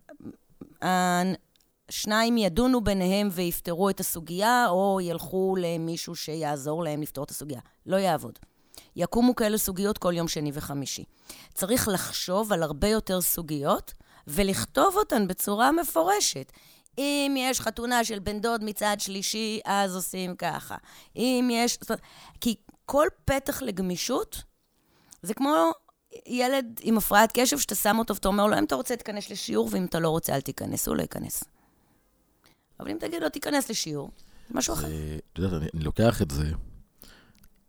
השניים 0.83 2.37
ידונו 2.37 2.81
ביניהם 2.81 3.29
ויפתרו 3.31 3.89
את 3.89 3.99
הסוגיה, 3.99 4.67
או 4.69 4.99
ילכו 5.01 5.55
למישהו 5.59 6.15
שיעזור 6.15 6.83
להם 6.83 7.01
לפתור 7.01 7.23
את 7.23 7.29
הסוגיה. 7.29 7.59
לא 7.85 7.97
יעבוד. 7.97 8.39
יקומו 8.95 9.35
כאלה 9.35 9.57
סוגיות 9.57 9.97
כל 9.97 10.13
יום 10.15 10.27
שני 10.27 10.51
וחמישי. 10.53 11.03
צריך 11.53 11.87
לחשוב 11.87 12.53
על 12.53 12.63
הרבה 12.63 12.87
יותר 12.87 13.21
סוגיות 13.21 13.93
ולכתוב 14.27 14.95
אותן 14.97 15.27
בצורה 15.27 15.71
מפורשת. 15.71 16.51
אם 16.97 17.35
יש 17.37 17.61
חתונה 17.61 18.03
של 18.03 18.19
בן 18.19 18.39
דוד 18.39 18.63
מצד 18.63 18.95
שלישי, 18.99 19.59
אז 19.65 19.95
עושים 19.95 20.35
ככה. 20.35 20.75
אם 21.15 21.49
יש... 21.51 21.77
כי 22.41 22.55
כל 22.85 23.07
פתח 23.25 23.61
לגמישות 23.61 24.43
זה 25.21 25.33
כמו 25.33 25.71
ילד 26.25 26.79
עם 26.82 26.98
הפרעת 26.98 27.32
קשב, 27.34 27.58
שאתה 27.58 27.75
שם 27.75 27.96
אותו 28.00 28.15
ואתה 28.15 28.27
אומר 28.27 28.48
לו, 28.48 28.58
אם 28.58 28.63
אתה 28.63 28.75
רוצה, 28.75 28.96
תיכנס 28.96 29.29
לשיעור, 29.29 29.70
ואם 29.72 29.86
אתה 29.86 30.00
לא 30.00 30.10
רוצה, 30.10 30.36
אל 30.36 30.41
תיכנס, 30.41 30.88
הוא 30.88 30.96
לא 30.96 31.01
ייכנס. 31.01 31.43
אבל 32.79 32.89
אם 32.91 32.98
תגיד 33.00 33.22
לו, 33.24 33.29
תיכנס 33.29 33.70
לשיעור, 33.70 34.12
זה 34.50 34.53
משהו 34.55 34.74
אחר. 34.74 34.88
את 34.88 35.38
יודעת, 35.38 35.62
אני, 35.62 35.70
אני 35.74 35.84
לוקח 35.84 36.22
את 36.22 36.32
זה, 36.32 36.51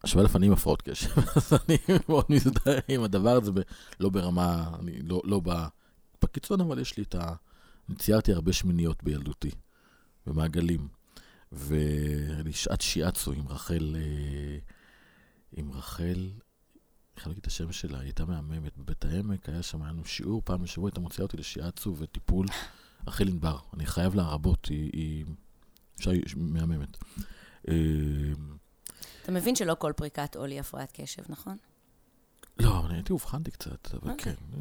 עכשיו 0.03 0.23
אלף 0.23 0.37
אני 0.37 0.47
עם 0.47 0.53
הפרעות 0.53 0.83
קשב, 0.83 1.09
אז 1.37 1.53
אני 1.53 1.79
מאוד 2.09 2.25
מזדהה 2.29 2.79
עם 2.89 3.03
הדבר 3.03 3.37
הזה, 3.37 3.53
ב, 3.53 3.61
לא 4.01 4.09
ברמה, 4.09 4.71
אני 4.81 5.03
לא, 5.03 5.23
לא 5.25 5.41
בקיצון, 6.23 6.61
אבל 6.61 6.79
יש 6.79 6.97
לי 6.97 7.03
את 7.03 7.15
ה... 7.15 7.35
אני 7.89 7.97
ציירתי 7.97 8.33
הרבה 8.33 8.53
שמיניות 8.53 9.03
בילדותי, 9.03 9.51
במעגלים, 10.27 10.89
ואני 11.53 12.53
שעת 12.53 12.81
שיאצו 12.81 13.33
עם 13.33 13.49
רחל, 13.49 13.97
אה, 13.99 14.59
עם 15.53 15.73
רחל, 15.73 16.31
חייב 17.17 17.29
להגיד 17.29 17.41
את 17.41 17.47
השם 17.47 17.73
שלה, 17.73 17.99
היא 17.99 18.05
הייתה 18.05 18.25
מהממת. 18.25 18.79
בבית 18.79 19.05
העמק 19.05 19.49
היה 19.49 19.63
שם, 19.63 19.83
היה 19.83 19.93
לנו 19.93 20.05
שיעור, 20.05 20.43
פעם 20.45 20.63
בשבוע 20.63 20.89
הייתה 20.89 21.01
מוציאה 21.01 21.23
אותי 21.23 21.37
לשיאצו 21.37 21.95
וטיפול. 21.99 22.47
רחל 23.07 23.29
ענבר, 23.29 23.59
אני 23.75 23.87
חייב 23.87 24.15
לה 24.15 24.23
רבות, 24.23 24.67
היא, 24.67 24.91
היא, 24.93 25.25
היא 26.07 26.23
מהממת. 26.37 26.97
אה, 27.69 27.75
אתה 29.23 29.33
מבין 29.33 29.57
שלא 29.57 29.77
כל 29.79 29.93
פריקת 29.97 30.37
עול 30.37 30.51
היא 30.51 30.61
הפרעת 30.61 30.93
קשב, 30.93 31.23
נכון? 31.29 31.57
לא, 32.59 32.87
אני 32.87 32.95
הייתי 32.95 33.13
אובחנתי 33.13 33.51
קצת, 33.51 33.95
אבל 33.95 34.11
אוקיי. 34.11 34.35
כן. 34.35 34.43
אה, 34.55 34.59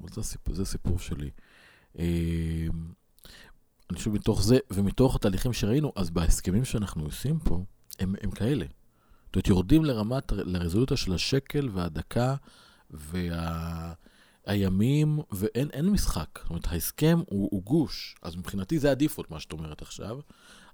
אבל 0.00 0.08
זה 0.12 0.20
הסיפור, 0.20 0.54
זה 0.54 0.62
הסיפור 0.62 0.98
שלי. 0.98 1.30
אה, 1.98 2.66
אני 3.90 3.98
חושב 3.98 4.10
מתוך 4.10 4.42
זה, 4.42 4.58
ומתוך 4.70 5.16
התהליכים 5.16 5.52
שראינו, 5.52 5.92
אז 5.96 6.10
בהסכמים 6.10 6.64
שאנחנו 6.64 7.04
עושים 7.04 7.38
פה, 7.38 7.64
הם, 7.98 8.14
הם 8.22 8.30
כאלה. 8.30 8.66
זאת 9.36 9.38
אומרת, 9.38 9.48
יורדים 9.48 9.84
לרמת, 9.84 10.32
לרזולוציה 10.32 10.96
של 10.96 11.12
השקל 11.12 11.68
והדקה 11.72 12.34
והימים, 14.46 15.18
וה... 15.18 15.24
ואין 15.32 15.90
משחק. 15.90 16.38
זאת 16.42 16.50
אומרת, 16.50 16.66
ההסכם 16.66 17.20
הוא, 17.26 17.48
הוא 17.52 17.62
גוש. 17.62 18.16
אז 18.22 18.36
מבחינתי 18.36 18.78
זה 18.78 18.90
הדיפולט, 18.90 19.30
מה 19.30 19.40
שאת 19.40 19.52
אומרת 19.52 19.82
עכשיו. 19.82 20.18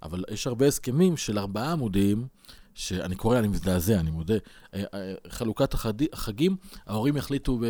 אבל 0.02 0.24
יש 0.30 0.46
הרבה 0.46 0.66
הסכמים 0.66 1.16
של 1.16 1.38
ארבעה 1.38 1.72
עמודים, 1.72 2.26
שאני 2.74 3.16
קורא, 3.16 3.38
אני 3.38 3.48
מזדעזע, 3.48 4.00
אני 4.00 4.10
מודה. 4.10 4.34
אה, 4.74 4.82
אה, 4.94 5.14
חלוקת 5.28 5.74
החד... 5.74 5.94
החגים, 6.12 6.56
ההורים 6.86 7.16
יחליטו 7.16 7.58
ב... 7.58 7.64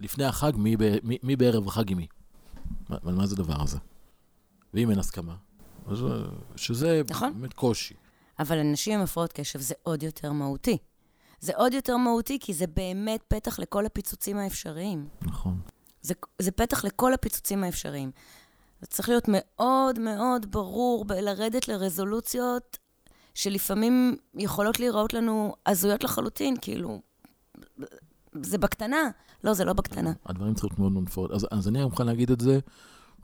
לפני 0.00 0.24
החג 0.24 0.52
מי, 0.56 0.76
ב... 0.76 0.82
מי, 1.02 1.18
מי 1.22 1.36
בערב 1.36 1.68
החג 1.68 1.90
עם 1.90 1.98
מי. 1.98 2.06
אבל 2.90 3.14
מה 3.14 3.26
זה 3.26 3.34
הדבר 3.34 3.62
הזה? 3.62 3.78
ואם 4.74 4.90
אין 4.90 4.98
הסכמה? 4.98 5.34
אז 5.86 6.04
אה, 6.04 6.08
שזה 6.56 7.02
נכון. 7.10 7.32
באמת 7.40 7.52
קושי. 7.52 7.94
אבל 8.38 8.58
אנשים 8.58 8.94
עם 8.94 9.00
הפרעות 9.00 9.32
קשב 9.32 9.60
זה 9.60 9.74
עוד 9.82 10.02
יותר 10.02 10.32
מהותי. 10.32 10.78
זה 11.40 11.52
עוד 11.56 11.74
יותר 11.74 11.96
מהותי 11.96 12.38
כי 12.40 12.54
זה 12.54 12.66
באמת 12.66 13.22
פתח 13.28 13.58
לכל 13.58 13.86
הפיצוצים 13.86 14.36
האפשריים. 14.36 15.08
נכון. 15.22 15.60
זה, 16.02 16.14
זה 16.38 16.50
פתח 16.50 16.84
לכל 16.84 17.14
הפיצוצים 17.14 17.64
האפשריים. 17.64 18.10
זה 18.80 18.86
צריך 18.86 19.08
להיות 19.08 19.24
מאוד 19.28 19.98
מאוד 19.98 20.52
ברור, 20.52 21.04
לרדת 21.22 21.68
לרזולוציות 21.68 22.78
שלפעמים 23.34 24.16
יכולות 24.34 24.80
להיראות 24.80 25.14
לנו 25.14 25.54
הזויות 25.66 26.04
לחלוטין, 26.04 26.54
כאילו, 26.60 27.02
זה 28.42 28.58
בקטנה. 28.58 29.10
לא, 29.44 29.54
זה 29.54 29.64
לא 29.64 29.72
בקטנה. 29.72 30.12
הדברים 30.26 30.54
צריכים 30.54 30.70
להיות 30.70 30.92
מאוד 30.92 31.02
מפורט. 31.02 31.30
אז, 31.30 31.46
אז 31.50 31.68
אני 31.68 31.84
מוכן 31.84 32.06
להגיד 32.06 32.30
את 32.30 32.40
זה 32.40 32.58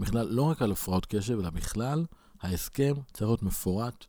בכלל, 0.00 0.26
לא 0.30 0.42
רק 0.42 0.62
על 0.62 0.72
הפרעות 0.72 1.06
קשב, 1.06 1.38
אלא 1.38 1.50
בכלל, 1.50 2.04
ההסכם 2.40 2.94
צריך 3.12 3.28
להיות 3.28 3.42
מפורט 3.42 4.04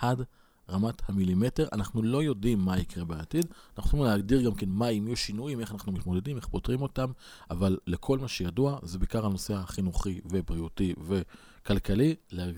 עד 0.00 0.22
רמת 0.70 1.02
המילימטר. 1.08 1.68
אנחנו 1.72 2.02
לא 2.02 2.22
יודעים 2.22 2.58
מה 2.58 2.78
יקרה 2.78 3.04
בעתיד, 3.04 3.46
אנחנו 3.68 3.82
צריכים 3.82 4.02
להגדיר 4.02 4.42
גם 4.42 4.54
כן 4.54 4.68
מה, 4.68 4.88
אם 4.88 5.06
יהיו 5.06 5.16
שינויים, 5.16 5.60
איך 5.60 5.72
אנחנו 5.72 5.92
מתמודדים, 5.92 6.36
איך 6.36 6.46
פותרים 6.46 6.82
אותם, 6.82 7.12
אבל 7.50 7.78
לכל 7.86 8.18
מה 8.18 8.28
שידוע, 8.28 8.78
זה 8.82 8.98
בעיקר 8.98 9.26
הנושא 9.26 9.54
החינוכי 9.54 10.20
ובריאותי 10.24 10.94
וכלכלי, 11.06 12.14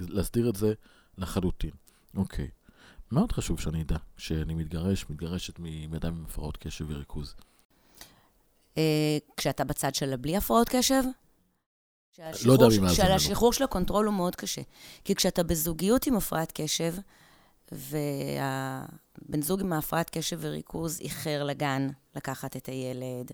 להסדיר 0.09 0.49
את 0.49 0.57
זה 0.57 0.73
לחלוטין. 1.19 1.71
אוקיי. 2.17 2.49
מאוד 3.13 3.33
חשוב 3.33 3.61
שאני 3.61 3.83
אדע 3.83 3.97
שאני 4.17 4.55
מתגרש, 4.55 5.05
מתגרשת 5.11 5.59
מאדם 5.89 6.17
עם 6.17 6.25
הפרעות 6.25 6.57
קשב 6.57 6.85
וריכוז. 6.89 7.35
אה, 8.79 9.19
כשאתה 9.37 9.65
בצד 9.65 9.95
של 9.95 10.17
בלי 10.17 10.37
הפרעות 10.37 10.69
קשב? 10.69 11.01
לא 12.45 12.53
יודע 12.53 12.67
ממה 12.79 12.89
זה. 12.89 12.95
שהשחרור 12.95 13.53
של 13.53 13.65
ה 13.65 13.70
control 13.70 14.07
הוא 14.07 14.15
מאוד 14.15 14.37
קשה. 14.37 14.63
כי 15.05 15.15
כשאתה 15.15 15.43
בזוגיות 15.43 16.07
עם 16.07 16.17
הפרעת 16.17 16.53
קשב, 16.55 16.95
והבן 17.73 19.43
זוג 19.43 19.61
עם 19.61 19.73
הפרעת 19.73 20.11
קשב 20.11 20.39
וריכוז 20.41 21.01
איחר 21.01 21.45
לגן 21.45 21.89
לקחת 22.17 22.57
את 22.57 22.67
הילד, 22.67 23.31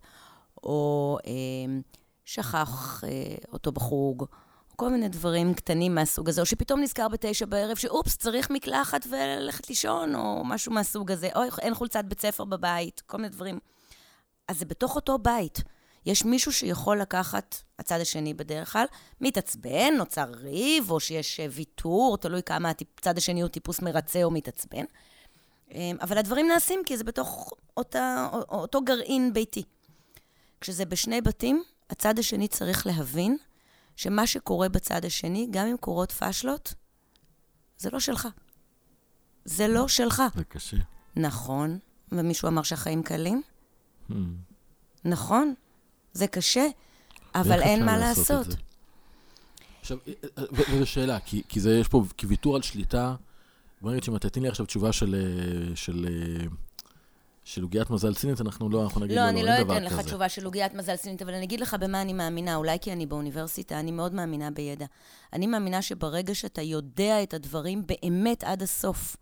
או 0.62 1.18
אה, 1.26 1.80
שכח 2.24 3.04
אה, 3.04 3.34
אותו 3.52 3.72
בחוג, 3.72 4.24
כל 4.76 4.90
מיני 4.90 5.08
דברים 5.08 5.54
קטנים 5.54 5.94
מהסוג 5.94 6.28
הזה, 6.28 6.40
או 6.40 6.46
שפתאום 6.46 6.80
נזכר 6.80 7.08
בתשע 7.08 7.46
בערב 7.46 7.76
שאופס, 7.76 8.16
צריך 8.16 8.50
מקלחת 8.50 9.06
וללכת 9.10 9.68
לישון, 9.68 10.14
או 10.14 10.44
משהו 10.44 10.72
מהסוג 10.72 11.10
הזה, 11.10 11.28
או 11.34 11.42
אין 11.62 11.74
חולצת 11.74 12.04
בית 12.04 12.20
ספר 12.20 12.44
בבית, 12.44 13.02
כל 13.06 13.16
מיני 13.16 13.28
דברים. 13.28 13.58
אז 14.48 14.58
זה 14.58 14.64
בתוך 14.64 14.96
אותו 14.96 15.18
בית. 15.18 15.62
יש 16.06 16.24
מישהו 16.24 16.52
שיכול 16.52 17.00
לקחת, 17.00 17.56
הצד 17.78 18.00
השני 18.00 18.34
בדרך 18.34 18.72
כלל, 18.72 18.86
מתעצבן, 19.20 19.94
נוצר 19.98 20.26
ריב, 20.30 20.90
או 20.90 21.00
שיש 21.00 21.40
אה, 21.40 21.46
ויתור, 21.50 22.16
תלוי 22.16 22.42
כמה 22.42 22.70
הצד 22.98 23.18
השני 23.18 23.40
הוא 23.40 23.48
טיפוס 23.48 23.82
מרצה 23.82 24.24
או 24.24 24.30
מתעצבן. 24.30 24.84
אמ, 25.70 25.96
אבל 26.00 26.18
הדברים 26.18 26.48
נעשים 26.48 26.80
כי 26.86 26.96
זה 26.96 27.04
בתוך 27.04 27.52
אותה, 27.76 28.28
אותו 28.32 28.82
גרעין 28.82 29.32
ביתי. 29.32 29.62
כשזה 30.60 30.84
בשני 30.84 31.20
בתים, 31.20 31.62
הצד 31.90 32.18
השני 32.18 32.48
צריך 32.48 32.86
להבין 32.86 33.36
שמה 33.96 34.26
שקורה 34.26 34.68
בצד 34.68 35.04
השני, 35.04 35.48
גם 35.50 35.66
אם 35.66 35.76
קורות 35.76 36.12
פאשלות, 36.12 36.74
זה 37.78 37.90
לא 37.90 38.00
שלך. 38.00 38.28
זה 39.44 39.68
לא 39.68 39.88
שלך. 39.88 40.22
זה 40.34 40.44
קשה. 40.44 40.76
נכון. 41.16 41.78
ומישהו 42.12 42.48
אמר 42.48 42.62
שהחיים 42.62 43.02
קלים? 43.02 43.42
Hmm. 44.10 44.14
נכון, 45.04 45.54
זה 46.12 46.26
קשה, 46.26 46.66
אבל 47.34 47.62
אין 47.62 47.84
מה 47.84 47.98
לעשות. 47.98 48.46
עכשיו, 49.80 49.98
אה, 50.08 50.12
אה, 50.38 50.44
וזו 50.52 50.86
שאלה, 50.86 51.20
כי, 51.20 51.42
כי 51.48 51.60
זה, 51.60 51.78
יש 51.78 51.88
פה, 51.88 52.04
כי 52.16 52.26
ויתור 52.26 52.56
על 52.56 52.62
שליטה, 52.62 53.14
בוא 53.80 53.90
נגיד 53.90 54.02
שאם 54.02 54.16
אתה 54.16 54.28
תתני 54.28 54.42
לי 54.42 54.48
עכשיו 54.48 54.66
תשובה 54.66 54.92
של, 54.92 55.14
אה, 55.14 55.76
של, 55.76 56.06
של 57.44 57.62
עוגיית 57.62 57.90
מזל 57.90 58.14
סינית, 58.14 58.40
אנחנו 58.40 58.68
לא, 58.68 58.84
אנחנו 58.84 59.00
נגיד 59.00 59.16
לא, 59.16 59.22
לא, 59.22 59.28
אני 59.28 59.42
לא 59.42 59.50
אתן 59.60 59.84
לך 59.84 60.00
תשובה 60.00 60.28
של 60.28 60.44
עוגיית 60.44 60.74
מזל 60.74 60.96
סינית, 60.96 61.22
אבל 61.22 61.34
אני 61.34 61.44
אגיד 61.44 61.60
לך 61.60 61.76
במה 61.80 62.02
אני 62.02 62.12
מאמינה, 62.12 62.56
אולי 62.56 62.78
כי 62.80 62.92
אני 62.92 63.06
באוניברסיטה, 63.06 63.80
אני 63.80 63.92
מאוד 63.92 64.14
מאמינה 64.14 64.50
בידע. 64.50 64.86
אני 65.32 65.46
מאמינה 65.46 65.82
שברגע 65.82 66.34
שאתה 66.34 66.62
יודע 66.62 67.22
את 67.22 67.34
הדברים 67.34 67.86
באמת 67.86 68.44
עד 68.44 68.62
הסוף, 68.62 69.16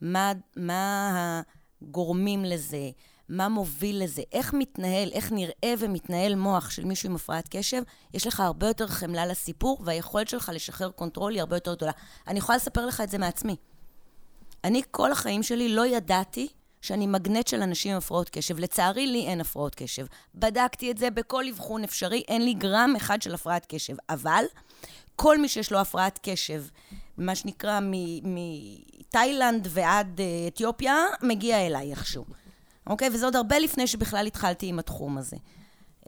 מה, 0.00 0.32
מה 0.56 1.42
הגורמים 1.82 2.44
לזה, 2.44 2.90
מה 3.28 3.48
מוביל 3.48 4.02
לזה, 4.02 4.22
איך 4.32 4.54
מתנהל, 4.54 5.10
איך 5.12 5.32
נראה 5.32 5.74
ומתנהל 5.78 6.34
מוח 6.34 6.70
של 6.70 6.84
מישהו 6.84 7.08
עם 7.08 7.16
הפרעת 7.16 7.48
קשב, 7.50 7.82
יש 8.14 8.26
לך 8.26 8.40
הרבה 8.40 8.66
יותר 8.66 8.86
חמלה 8.86 9.26
לסיפור, 9.26 9.78
והיכולת 9.84 10.28
שלך 10.28 10.50
לשחרר 10.54 10.90
control 10.90 11.32
היא 11.32 11.40
הרבה 11.40 11.56
יותר 11.56 11.74
גדולה. 11.74 11.92
אני 12.28 12.38
יכולה 12.38 12.56
לספר 12.56 12.86
לך 12.86 13.00
את 13.00 13.10
זה 13.10 13.18
מעצמי. 13.18 13.56
אני 14.64 14.82
כל 14.90 15.12
החיים 15.12 15.42
שלי 15.42 15.68
לא 15.68 15.86
ידעתי 15.86 16.48
שאני 16.82 17.06
מגנט 17.06 17.46
של 17.46 17.62
אנשים 17.62 17.92
עם 17.92 17.98
הפרעות 17.98 18.30
קשב. 18.30 18.58
לצערי, 18.58 19.06
לי 19.06 19.26
אין 19.26 19.40
הפרעות 19.40 19.74
קשב. 19.74 20.06
בדקתי 20.34 20.90
את 20.90 20.98
זה 20.98 21.10
בכל 21.10 21.44
אבחון 21.48 21.84
אפשרי, 21.84 22.22
אין 22.28 22.44
לי 22.44 22.54
גרם 22.54 22.94
אחד 22.96 23.22
של 23.22 23.34
הפרעת 23.34 23.66
קשב. 23.68 23.94
אבל 24.08 24.44
כל 25.16 25.38
מי 25.38 25.48
שיש 25.48 25.72
לו 25.72 25.78
הפרעת 25.78 26.20
קשב, 26.22 26.64
מה 27.18 27.34
שנקרא 27.34 27.80
מתאילנד 28.22 29.68
ועד 29.70 30.20
אה, 30.20 30.48
אתיופיה, 30.48 31.04
מגיע 31.22 31.66
אליי 31.66 31.90
איכשהו. 31.90 32.43
אוקיי? 32.86 33.08
וזה 33.12 33.24
עוד 33.24 33.36
הרבה 33.36 33.58
לפני 33.58 33.86
שבכלל 33.86 34.26
התחלתי 34.26 34.66
עם 34.66 34.78
התחום 34.78 35.18
הזה. 35.18 35.36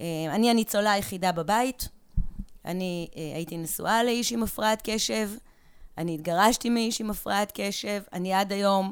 אה, 0.01 0.05
אני 0.35 0.51
הניצולה 0.51 0.93
היחידה 0.93 1.33
בבית, 1.33 1.89
אני 2.65 3.09
אה, 3.17 3.33
הייתי 3.35 3.57
נשואה 3.57 4.05
לאיש 4.05 4.33
עם 4.33 4.43
הפרעת 4.43 4.83
קשב, 4.85 5.31
אני 5.99 6.15
התגרשתי 6.15 6.71
מאיש 6.71 7.01
עם 7.01 7.11
הפרעת 7.11 7.53
קשב, 7.55 8.03
אני 8.12 8.33
עד 8.35 8.53
היום 8.53 8.91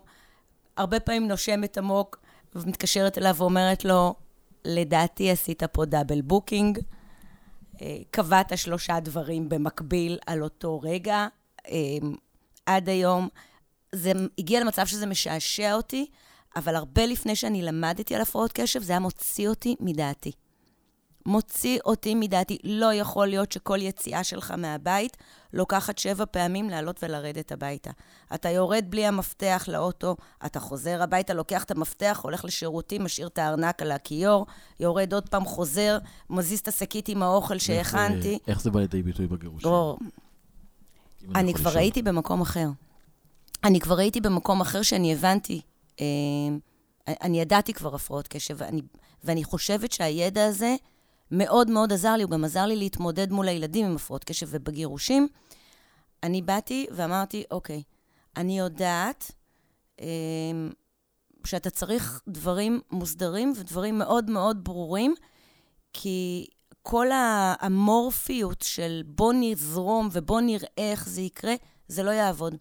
הרבה 0.76 1.00
פעמים 1.00 1.28
נושמת 1.28 1.78
עמוק 1.78 2.20
ומתקשרת 2.54 3.18
אליו 3.18 3.34
ואומרת 3.36 3.84
לו, 3.84 4.14
לדעתי 4.64 5.30
עשית 5.30 5.62
פה 5.62 5.84
double 5.84 6.20
booking, 6.20 6.78
אה, 7.82 7.98
קבעת 8.10 8.58
שלושה 8.58 9.00
דברים 9.00 9.48
במקביל 9.48 10.18
על 10.26 10.42
אותו 10.42 10.80
רגע. 10.80 11.26
עד 12.66 12.88
היום 12.88 13.28
זה 13.92 14.12
הגיע 14.38 14.60
למצב 14.60 14.86
שזה 14.86 15.06
משעשע 15.06 15.74
אותי, 15.74 16.06
אבל 16.56 16.76
הרבה 16.76 17.06
לפני 17.06 17.36
שאני 17.36 17.62
למדתי 17.62 18.14
על 18.14 18.20
הפרעות 18.20 18.52
קשב, 18.52 18.82
זה 18.82 18.92
היה 18.92 19.00
מוציא 19.00 19.48
אותי 19.48 19.76
מדעתי. 19.80 20.32
מוציא 21.26 21.78
אותי 21.84 22.14
מדעתי. 22.14 22.58
לא 22.64 22.94
יכול 22.94 23.26
להיות 23.26 23.52
שכל 23.52 23.82
יציאה 23.82 24.24
שלך 24.24 24.50
מהבית 24.50 25.16
לוקחת 25.52 25.98
שבע 25.98 26.24
פעמים 26.30 26.70
לעלות 26.70 27.00
ולרדת 27.02 27.52
הביתה. 27.52 27.90
אתה 28.34 28.48
יורד 28.48 28.84
בלי 28.88 29.06
המפתח 29.06 29.64
לאוטו, 29.68 30.16
אתה 30.46 30.60
חוזר 30.60 31.02
הביתה, 31.02 31.34
לוקח 31.34 31.64
את 31.64 31.70
המפתח, 31.70 32.20
הולך 32.22 32.44
לשירותים, 32.44 33.04
משאיר 33.04 33.26
את 33.26 33.38
הארנק 33.38 33.82
על 33.82 33.92
הכיור, 33.92 34.46
יורד 34.80 35.14
עוד 35.14 35.28
פעם, 35.28 35.44
חוזר, 35.44 35.98
מזיז 36.30 36.58
את 36.58 36.68
השקית 36.68 37.08
עם 37.08 37.22
האוכל 37.22 37.58
שהכנתי. 37.58 38.38
איך 38.46 38.60
זה 38.60 38.70
בא 38.70 38.80
לידי 38.80 39.02
ביטוי 39.02 39.26
בגירושים? 39.26 39.70
אני 41.34 41.54
כבר 41.54 41.78
הייתי 41.78 42.02
במקום 42.02 42.40
אחר. 42.40 42.68
אני 43.64 43.80
כבר 43.80 43.98
הייתי 43.98 44.20
במקום 44.20 44.60
אחר 44.60 44.82
שאני 44.82 45.12
הבנתי 45.12 45.60
אני 47.08 47.40
ידעתי 47.40 47.72
כבר 47.72 47.94
הפרעות 47.94 48.28
קשב, 48.28 48.54
ואני, 48.58 48.82
ואני 49.24 49.44
חושבת 49.44 49.92
שהידע 49.92 50.44
הזה 50.44 50.76
מאוד 51.30 51.70
מאוד 51.70 51.92
עזר 51.92 52.16
לי, 52.16 52.22
הוא 52.22 52.30
גם 52.30 52.44
עזר 52.44 52.66
לי 52.66 52.76
להתמודד 52.76 53.32
מול 53.32 53.48
הילדים 53.48 53.86
עם 53.86 53.96
הפרעות 53.96 54.24
קשב 54.24 54.46
ובגירושים. 54.50 55.28
אני 56.22 56.42
באתי 56.42 56.86
ואמרתי, 56.90 57.44
אוקיי, 57.50 57.82
אני 58.36 58.58
יודעת 58.58 59.32
אה, 60.00 60.06
שאתה 61.46 61.70
צריך 61.70 62.22
דברים 62.28 62.80
מוסדרים 62.90 63.52
ודברים 63.56 63.98
מאוד 63.98 64.30
מאוד 64.30 64.64
ברורים, 64.64 65.14
כי 65.92 66.46
כל 66.82 67.06
האמורפיות 67.12 68.62
של 68.62 69.02
בוא 69.06 69.32
נזרום 69.36 70.08
ובוא 70.12 70.40
נראה 70.40 70.68
איך 70.78 71.08
זה 71.08 71.20
יקרה, 71.20 71.54
זה 71.88 72.02
לא 72.02 72.10
יעבוד. 72.10 72.56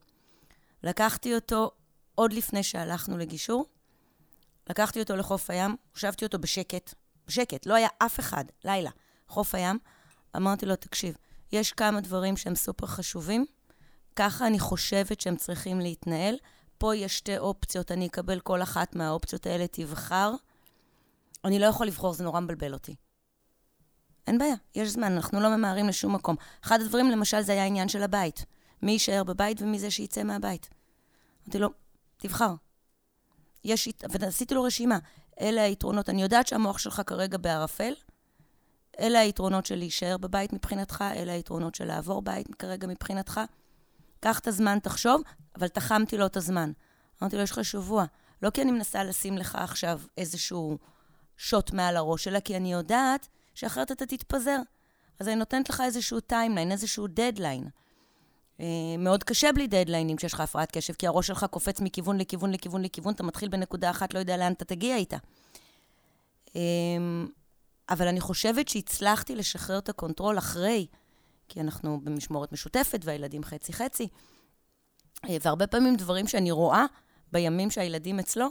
לקחתי 0.83 1.35
אותו 1.35 1.71
עוד 2.15 2.33
לפני 2.33 2.63
שהלכנו 2.63 3.17
לגישור. 3.17 3.65
לקחתי 4.69 4.99
אותו 4.99 5.15
לחוף 5.15 5.49
הים, 5.49 5.75
הושבתי 5.93 6.25
אותו 6.25 6.39
בשקט, 6.39 6.93
בשקט, 7.27 7.65
לא 7.65 7.73
היה 7.73 7.87
אף 7.97 8.19
אחד, 8.19 8.45
לילה, 8.63 8.89
חוף 9.27 9.55
הים. 9.55 9.79
אמרתי 10.35 10.65
לו, 10.65 10.75
תקשיב, 10.75 11.17
יש 11.51 11.71
כמה 11.71 12.01
דברים 12.01 12.37
שהם 12.37 12.55
סופר 12.55 12.87
חשובים, 12.87 13.45
ככה 14.15 14.47
אני 14.47 14.59
חושבת 14.59 15.21
שהם 15.21 15.35
צריכים 15.35 15.79
להתנהל. 15.79 16.35
פה 16.77 16.95
יש 16.95 17.17
שתי 17.17 17.37
אופציות, 17.37 17.91
אני 17.91 18.07
אקבל 18.07 18.39
כל 18.39 18.61
אחת 18.61 18.95
מהאופציות 18.95 19.45
האלה, 19.45 19.67
תבחר. 19.67 20.33
אני 21.45 21.59
לא 21.59 21.65
יכול 21.65 21.87
לבחור, 21.87 22.13
זה 22.13 22.23
נורא 22.23 22.39
מבלבל 22.39 22.73
אותי. 22.73 22.95
אין 24.27 24.37
בעיה, 24.37 24.55
יש 24.75 24.89
זמן, 24.89 25.11
אנחנו 25.13 25.39
לא 25.41 25.57
ממהרים 25.57 25.87
לשום 25.87 26.15
מקום. 26.15 26.35
אחד 26.63 26.81
הדברים, 26.81 27.11
למשל, 27.11 27.41
זה 27.41 27.51
היה 27.51 27.63
העניין 27.63 27.89
של 27.89 28.03
הבית. 28.03 28.45
מי 28.81 28.91
יישאר 28.91 29.23
בבית 29.23 29.61
ומי 29.61 29.79
זה 29.79 29.91
שיצא 29.91 30.23
מהבית. 30.23 30.69
אמרתי 31.45 31.59
לו, 31.59 31.69
תבחר. 32.23 32.53
יש, 33.63 33.89
ועשיתי 34.09 34.55
לו 34.55 34.63
רשימה. 34.63 34.97
אלה 35.41 35.61
היתרונות. 35.61 36.09
אני 36.09 36.21
יודעת 36.21 36.47
שהמוח 36.47 36.77
שלך 36.77 37.01
כרגע 37.05 37.37
בערפל. 37.37 37.93
אלה 38.99 39.19
היתרונות 39.19 39.65
של 39.65 39.75
להישאר 39.75 40.17
בבית 40.17 40.53
מבחינתך, 40.53 41.03
אלה 41.15 41.31
היתרונות 41.31 41.75
של 41.75 41.85
לעבור 41.85 42.21
בית 42.21 42.55
כרגע 42.55 42.87
מבחינתך. 42.87 43.41
קח 44.19 44.39
את 44.39 44.47
הזמן, 44.47 44.79
תחשוב, 44.79 45.21
אבל 45.55 45.67
תחמתי 45.67 46.17
לו 46.17 46.25
את 46.25 46.37
הזמן. 46.37 46.71
אמרתי 47.21 47.35
לו, 47.35 47.41
יש 47.41 47.51
לך 47.51 47.65
שבוע. 47.65 48.05
לא 48.41 48.49
כי 48.49 48.61
אני 48.61 48.71
מנסה 48.71 49.03
לשים 49.03 49.37
לך 49.37 49.55
עכשיו 49.55 50.01
איזשהו 50.17 50.77
שוט 51.37 51.73
מעל 51.73 51.97
הראש, 51.97 52.27
אלא 52.27 52.39
כי 52.39 52.57
אני 52.57 52.73
יודעת 52.73 53.27
שאחרת 53.55 53.91
אתה 53.91 54.05
תתפזר. 54.05 54.59
אז 55.19 55.27
אני 55.27 55.35
נותנת 55.35 55.69
לך 55.69 55.81
איזשהו 55.85 56.19
timeline, 56.19 56.71
איזשהו 56.71 57.07
דדליין. 57.07 57.67
אה, 58.59 58.65
מאוד 58.99 59.23
קשה 59.23 59.51
בלי 59.51 59.67
דדליינים 59.67 60.17
כשיש 60.17 60.33
לך 60.33 60.39
הפרעת 60.39 60.71
קשב, 60.71 60.93
כי 60.93 61.07
הראש 61.07 61.27
שלך 61.27 61.45
קופץ 61.51 61.81
מכיוון 61.81 62.17
לכיוון 62.17 62.51
לכיוון 62.51 62.81
לכיוון, 62.81 63.13
אתה 63.13 63.23
מתחיל 63.23 63.49
בנקודה 63.49 63.89
אחת, 63.89 64.13
לא 64.13 64.19
יודע 64.19 64.37
לאן 64.37 64.53
אתה 64.53 64.65
תגיע 64.65 64.95
איתה. 64.95 65.17
אמ, 66.55 67.27
אבל 67.89 68.07
אני 68.07 68.19
חושבת 68.19 68.67
שהצלחתי 68.67 69.35
לשחרר 69.35 69.77
את 69.77 69.89
ה 69.89 69.95
control 69.95 70.37
אחרי, 70.37 70.87
כי 71.49 71.61
אנחנו 71.61 71.99
במשמורת 72.03 72.51
משותפת 72.51 72.99
והילדים 73.03 73.43
חצי-חצי. 73.43 74.07
אה, 75.29 75.37
והרבה 75.41 75.67
פעמים 75.67 75.95
דברים 75.95 76.27
שאני 76.27 76.51
רואה 76.51 76.85
בימים 77.31 77.71
שהילדים 77.71 78.19
אצלו, 78.19 78.47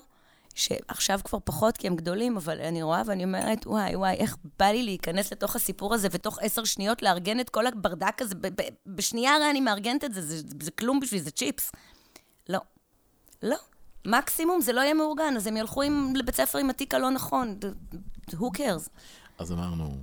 שעכשיו 0.54 1.20
כבר 1.24 1.38
פחות 1.44 1.76
כי 1.76 1.86
הם 1.86 1.96
גדולים, 1.96 2.36
אבל 2.36 2.60
אני 2.60 2.82
רואה 2.82 3.02
ואני 3.06 3.24
אומרת, 3.24 3.66
וואי, 3.66 3.96
וואי, 3.96 4.14
איך 4.14 4.36
בא 4.58 4.66
לי 4.66 4.82
להיכנס 4.82 5.32
לתוך 5.32 5.56
הסיפור 5.56 5.94
הזה 5.94 6.08
ותוך 6.10 6.38
עשר 6.42 6.64
שניות 6.64 7.02
לארגן 7.02 7.40
את 7.40 7.50
כל 7.50 7.66
הברדק 7.66 8.22
הזה. 8.22 8.34
ב- 8.34 8.46
ב- 8.46 8.68
בשנייה 8.86 9.34
הרי 9.34 9.50
אני 9.50 9.60
מארגנת 9.60 10.04
את 10.04 10.14
זה, 10.14 10.22
זה, 10.22 10.42
זה 10.62 10.70
כלום 10.70 11.00
בשביל 11.00 11.20
זה 11.20 11.30
צ'יפס. 11.30 11.72
לא. 12.48 12.58
לא. 13.42 13.56
מקסימום 14.06 14.60
זה 14.60 14.72
לא 14.72 14.80
יהיה 14.80 14.94
מאורגן, 14.94 15.36
אז 15.36 15.46
הם 15.46 15.56
ילכו 15.56 15.82
עם, 15.82 16.12
לבית 16.16 16.34
ספר 16.34 16.58
עם 16.58 16.70
התיק 16.70 16.94
הלא 16.94 17.10
נכון. 17.10 17.58
Who 18.30 18.58
cares? 18.58 18.88
אז 19.38 19.52
אמרנו, 19.52 20.02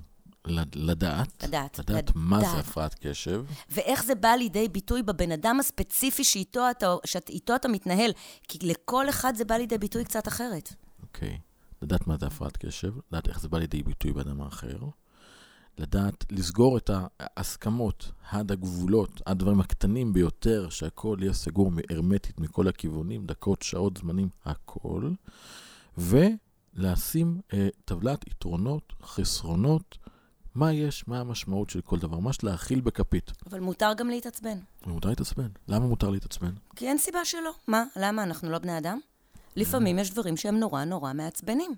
לדעת, 0.49 0.75
לדעת, 0.75 1.43
לדעת 1.43 1.79
לדעת. 1.79 2.11
מה 2.15 2.39
זה 2.39 2.47
הפרעת 2.59 2.95
קשב, 3.01 3.43
ואיך 3.69 4.03
זה 4.03 4.15
בא 4.15 4.29
לידי 4.29 4.67
ביטוי 4.67 5.03
בבן 5.03 5.31
אדם 5.31 5.59
הספציפי 5.59 6.23
שאיתו 6.23 6.69
אתה, 6.71 6.95
שאיתו 7.05 7.55
אתה 7.55 7.67
מתנהל. 7.67 8.11
כי 8.47 8.59
לכל 8.61 9.09
אחד 9.09 9.35
זה 9.35 9.45
בא 9.45 9.55
לידי 9.55 9.77
ביטוי 9.77 10.03
קצת 10.03 10.27
אחרת. 10.27 10.73
אוקיי. 11.01 11.37
לדעת 11.81 12.07
מה 12.07 12.17
זה 12.17 12.27
הפרעת 12.27 12.57
קשב, 12.57 12.93
לדעת 13.11 13.27
איך 13.27 13.39
זה 13.39 13.49
בא 13.49 13.57
לידי 13.57 13.83
ביטוי 13.83 14.13
באדם 14.13 14.41
האחר, 14.41 14.77
לדעת 15.77 16.25
לסגור 16.31 16.77
את 16.77 16.89
ההסכמות 17.19 18.11
עד 18.31 18.51
הגבולות, 18.51 19.21
עד 19.25 19.31
הדברים 19.31 19.59
הקטנים 19.59 20.13
ביותר, 20.13 20.69
שהכל 20.69 21.17
יהיה 21.21 21.33
סגור 21.33 21.71
הרמטית 21.89 22.39
מכל 22.39 22.67
הכיוונים, 22.67 23.25
דקות, 23.25 23.61
שעות, 23.61 23.97
זמנים, 23.97 24.29
הכל, 24.45 25.11
ולשים 25.97 27.41
אה, 27.53 27.67
טבלת 27.85 28.27
יתרונות, 28.27 28.93
חסרונות, 29.03 29.97
מה 30.59 30.73
יש, 30.73 31.07
מה 31.07 31.19
המשמעות 31.19 31.69
של 31.69 31.81
כל 31.81 31.99
דבר, 31.99 32.19
ממש 32.19 32.43
להכיל 32.43 32.81
בכפית. 32.81 33.31
אבל 33.49 33.59
מותר 33.59 33.93
גם 33.97 34.09
להתעצבן. 34.09 34.57
ומותר 34.87 35.09
להתעצבן. 35.09 35.47
למה 35.67 35.85
מותר 35.87 36.09
להתעצבן? 36.09 36.51
כי 36.75 36.87
אין 36.87 36.97
סיבה 36.97 37.25
שלא. 37.25 37.51
מה? 37.67 37.83
למה? 37.95 38.23
אנחנו 38.23 38.49
לא 38.49 38.57
בני 38.57 38.77
אדם? 38.77 38.99
לפעמים 39.55 39.99
יש 39.99 40.11
דברים 40.11 40.37
שהם 40.37 40.59
נורא 40.59 40.83
נורא 40.83 41.13
מעצבנים. 41.13 41.75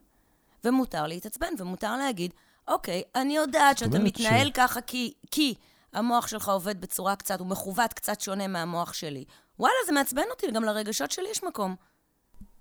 ומותר 0.63 1.07
להתעצבן, 1.07 1.47
ומותר 1.57 1.97
להגיד, 1.97 2.33
אוקיי, 2.67 3.01
אני 3.15 3.35
יודעת 3.35 3.77
שאתה 3.77 3.99
מתנהל 3.99 4.47
ש- 4.47 4.51
ככה 4.53 4.81
כי, 4.81 5.13
כי 5.31 5.53
המוח 5.93 6.27
שלך 6.27 6.49
עובד 6.49 6.81
בצורה 6.81 7.15
קצת, 7.15 7.39
הוא 7.39 7.47
מכוות 7.47 7.93
קצת 7.93 8.21
שונה 8.21 8.47
מהמוח 8.47 8.93
שלי. 8.93 9.25
וואלה, 9.59 9.73
זה 9.87 9.93
מעצבן 9.93 10.23
אותי, 10.31 10.51
גם 10.51 10.63
לרגשות 10.63 11.11
שלי 11.11 11.25
יש 11.31 11.43
מקום. 11.43 11.75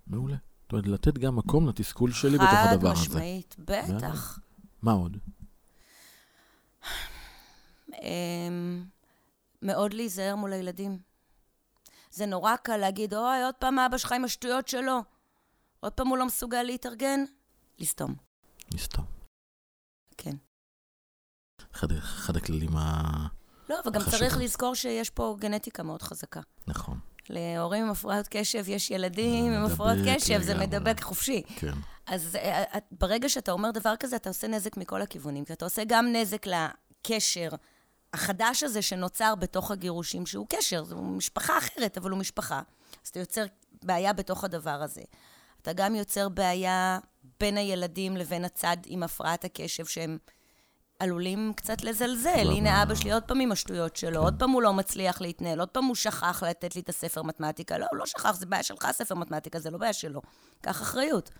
מעולה. 0.06 0.36
זאת 0.62 0.72
אומרת, 0.72 0.86
לתת 0.86 1.18
גם 1.18 1.36
מקום 1.36 1.68
לתסכול 1.68 2.12
שלי 2.12 2.38
בתוך 2.38 2.48
הדבר 2.52 2.94
חד 2.94 3.00
הזה. 3.00 3.08
משמעית, 3.08 3.56
בטח. 3.58 4.38
מה 4.82 4.92
עוד? 4.92 5.16
אמ, 8.02 8.84
מאוד 9.62 9.94
להיזהר 9.94 10.36
מול 10.36 10.52
הילדים. 10.52 10.98
זה 12.10 12.26
נורא 12.26 12.56
קל 12.56 12.76
להגיד, 12.76 13.14
אוי, 13.14 13.42
עוד 13.44 13.54
פעם 13.54 13.78
אבא 13.78 13.98
שלך 13.98 14.12
עם 14.12 14.24
השטויות 14.24 14.68
שלו. 14.68 14.98
עוד 15.80 15.92
פעם 15.92 16.08
הוא 16.08 16.18
לא 16.18 16.26
מסוגל 16.26 16.62
להתארגן. 16.62 17.20
לסתום, 17.78 18.14
נסתום. 18.74 19.04
כן. 20.16 20.36
אחד, 21.74 21.92
אחד 21.92 22.36
הכללים 22.36 22.76
ה... 22.76 23.02
לא, 23.68 23.80
אבל 23.84 23.92
גם 23.92 24.00
חשוב. 24.00 24.14
צריך 24.18 24.36
לזכור 24.38 24.74
שיש 24.74 25.10
פה 25.10 25.36
גנטיקה 25.38 25.82
מאוד 25.82 26.02
חזקה. 26.02 26.40
נכון, 26.66 26.98
להורים 27.28 27.84
עם 27.84 27.90
הפרעות 27.90 28.26
קשב 28.30 28.64
יש 28.68 28.90
ילדים 28.90 29.52
עם 29.52 29.64
הפרעות 29.64 29.96
קשב, 30.08 30.42
זה. 30.42 30.54
מדבק 30.58 31.02
חופשי. 31.02 31.42
כן. 31.56 31.72
אז 32.06 32.36
אה, 32.36 32.62
את- 32.76 32.84
ברגע 32.90 33.28
שאתה 33.28 33.52
אומר 33.52 33.70
דבר 33.70 33.94
כזה, 34.00 34.16
אתה 34.16 34.28
עושה 34.30 34.48
נזק 34.48 34.76
מכל 34.76 35.02
הכיוונים, 35.02 35.44
כי 35.44 35.52
אתה 35.52 35.64
עושה 35.64 35.82
גם 35.88 36.06
נזק 36.12 36.46
לקשר 36.46 37.48
החדש 38.14 38.62
הזה 38.62 38.82
שנוצר 38.82 39.34
בתוך 39.34 39.70
הגירושים, 39.70 40.26
שהוא 40.26 40.46
קשר, 40.48 40.84
זו 40.84 40.96
משפחה 40.96 41.58
אחרת, 41.58 41.98
אבל 41.98 42.10
הוא 42.10 42.18
משפחה. 42.18 42.62
אז 43.04 43.08
אתה 43.08 43.18
יוצר 43.18 43.44
בעיה 43.82 44.12
בתוך 44.12 44.44
הדבר 44.44 44.70
הזה. 44.82 45.02
אתה 45.62 45.72
גם 45.72 45.94
יוצר 45.94 46.28
בעיה 46.28 46.98
בין 47.40 47.56
הילדים 47.56 48.16
לבין 48.16 48.44
הצד 48.44 48.76
עם 48.86 49.02
הפרעת 49.02 49.44
הקשב, 49.44 49.86
שהם 49.86 50.18
עלולים 50.98 51.52
קצת 51.56 51.82
לזלזל. 51.82 52.44
לא, 52.44 52.50
הנה 52.52 52.82
אבא 52.82 52.94
שלי 52.94 53.12
עוד 53.12 53.22
פעם 53.22 53.40
עם 53.40 53.52
השטויות 53.52 53.96
שלו, 53.96 54.22
עוד 54.22 54.34
פעם 54.38 54.50
הוא 54.50 54.62
לא 54.62 54.72
מצליח 54.72 55.20
להתנהל, 55.20 55.60
עוד 55.60 55.68
פעם 55.68 55.84
הוא 55.84 55.94
שכח 55.94 56.42
לתת 56.42 56.74
לי 56.74 56.80
את 56.80 56.88
הספר 56.88 57.22
מתמטיקה. 57.22 57.78
לא, 57.78 57.86
הוא 57.90 57.98
לא 57.98 58.06
שכח, 58.06 58.36
זה 58.36 58.46
בעיה 58.46 58.62
שלך, 58.62 58.84
הספר 58.84 59.14
מתמטיקה, 59.14 59.58
זה 59.58 59.70
לא 59.70 59.78
בעיה 59.78 59.92
שלו. 59.92 60.20
קח 60.60 60.82
אחריות. 60.82 61.30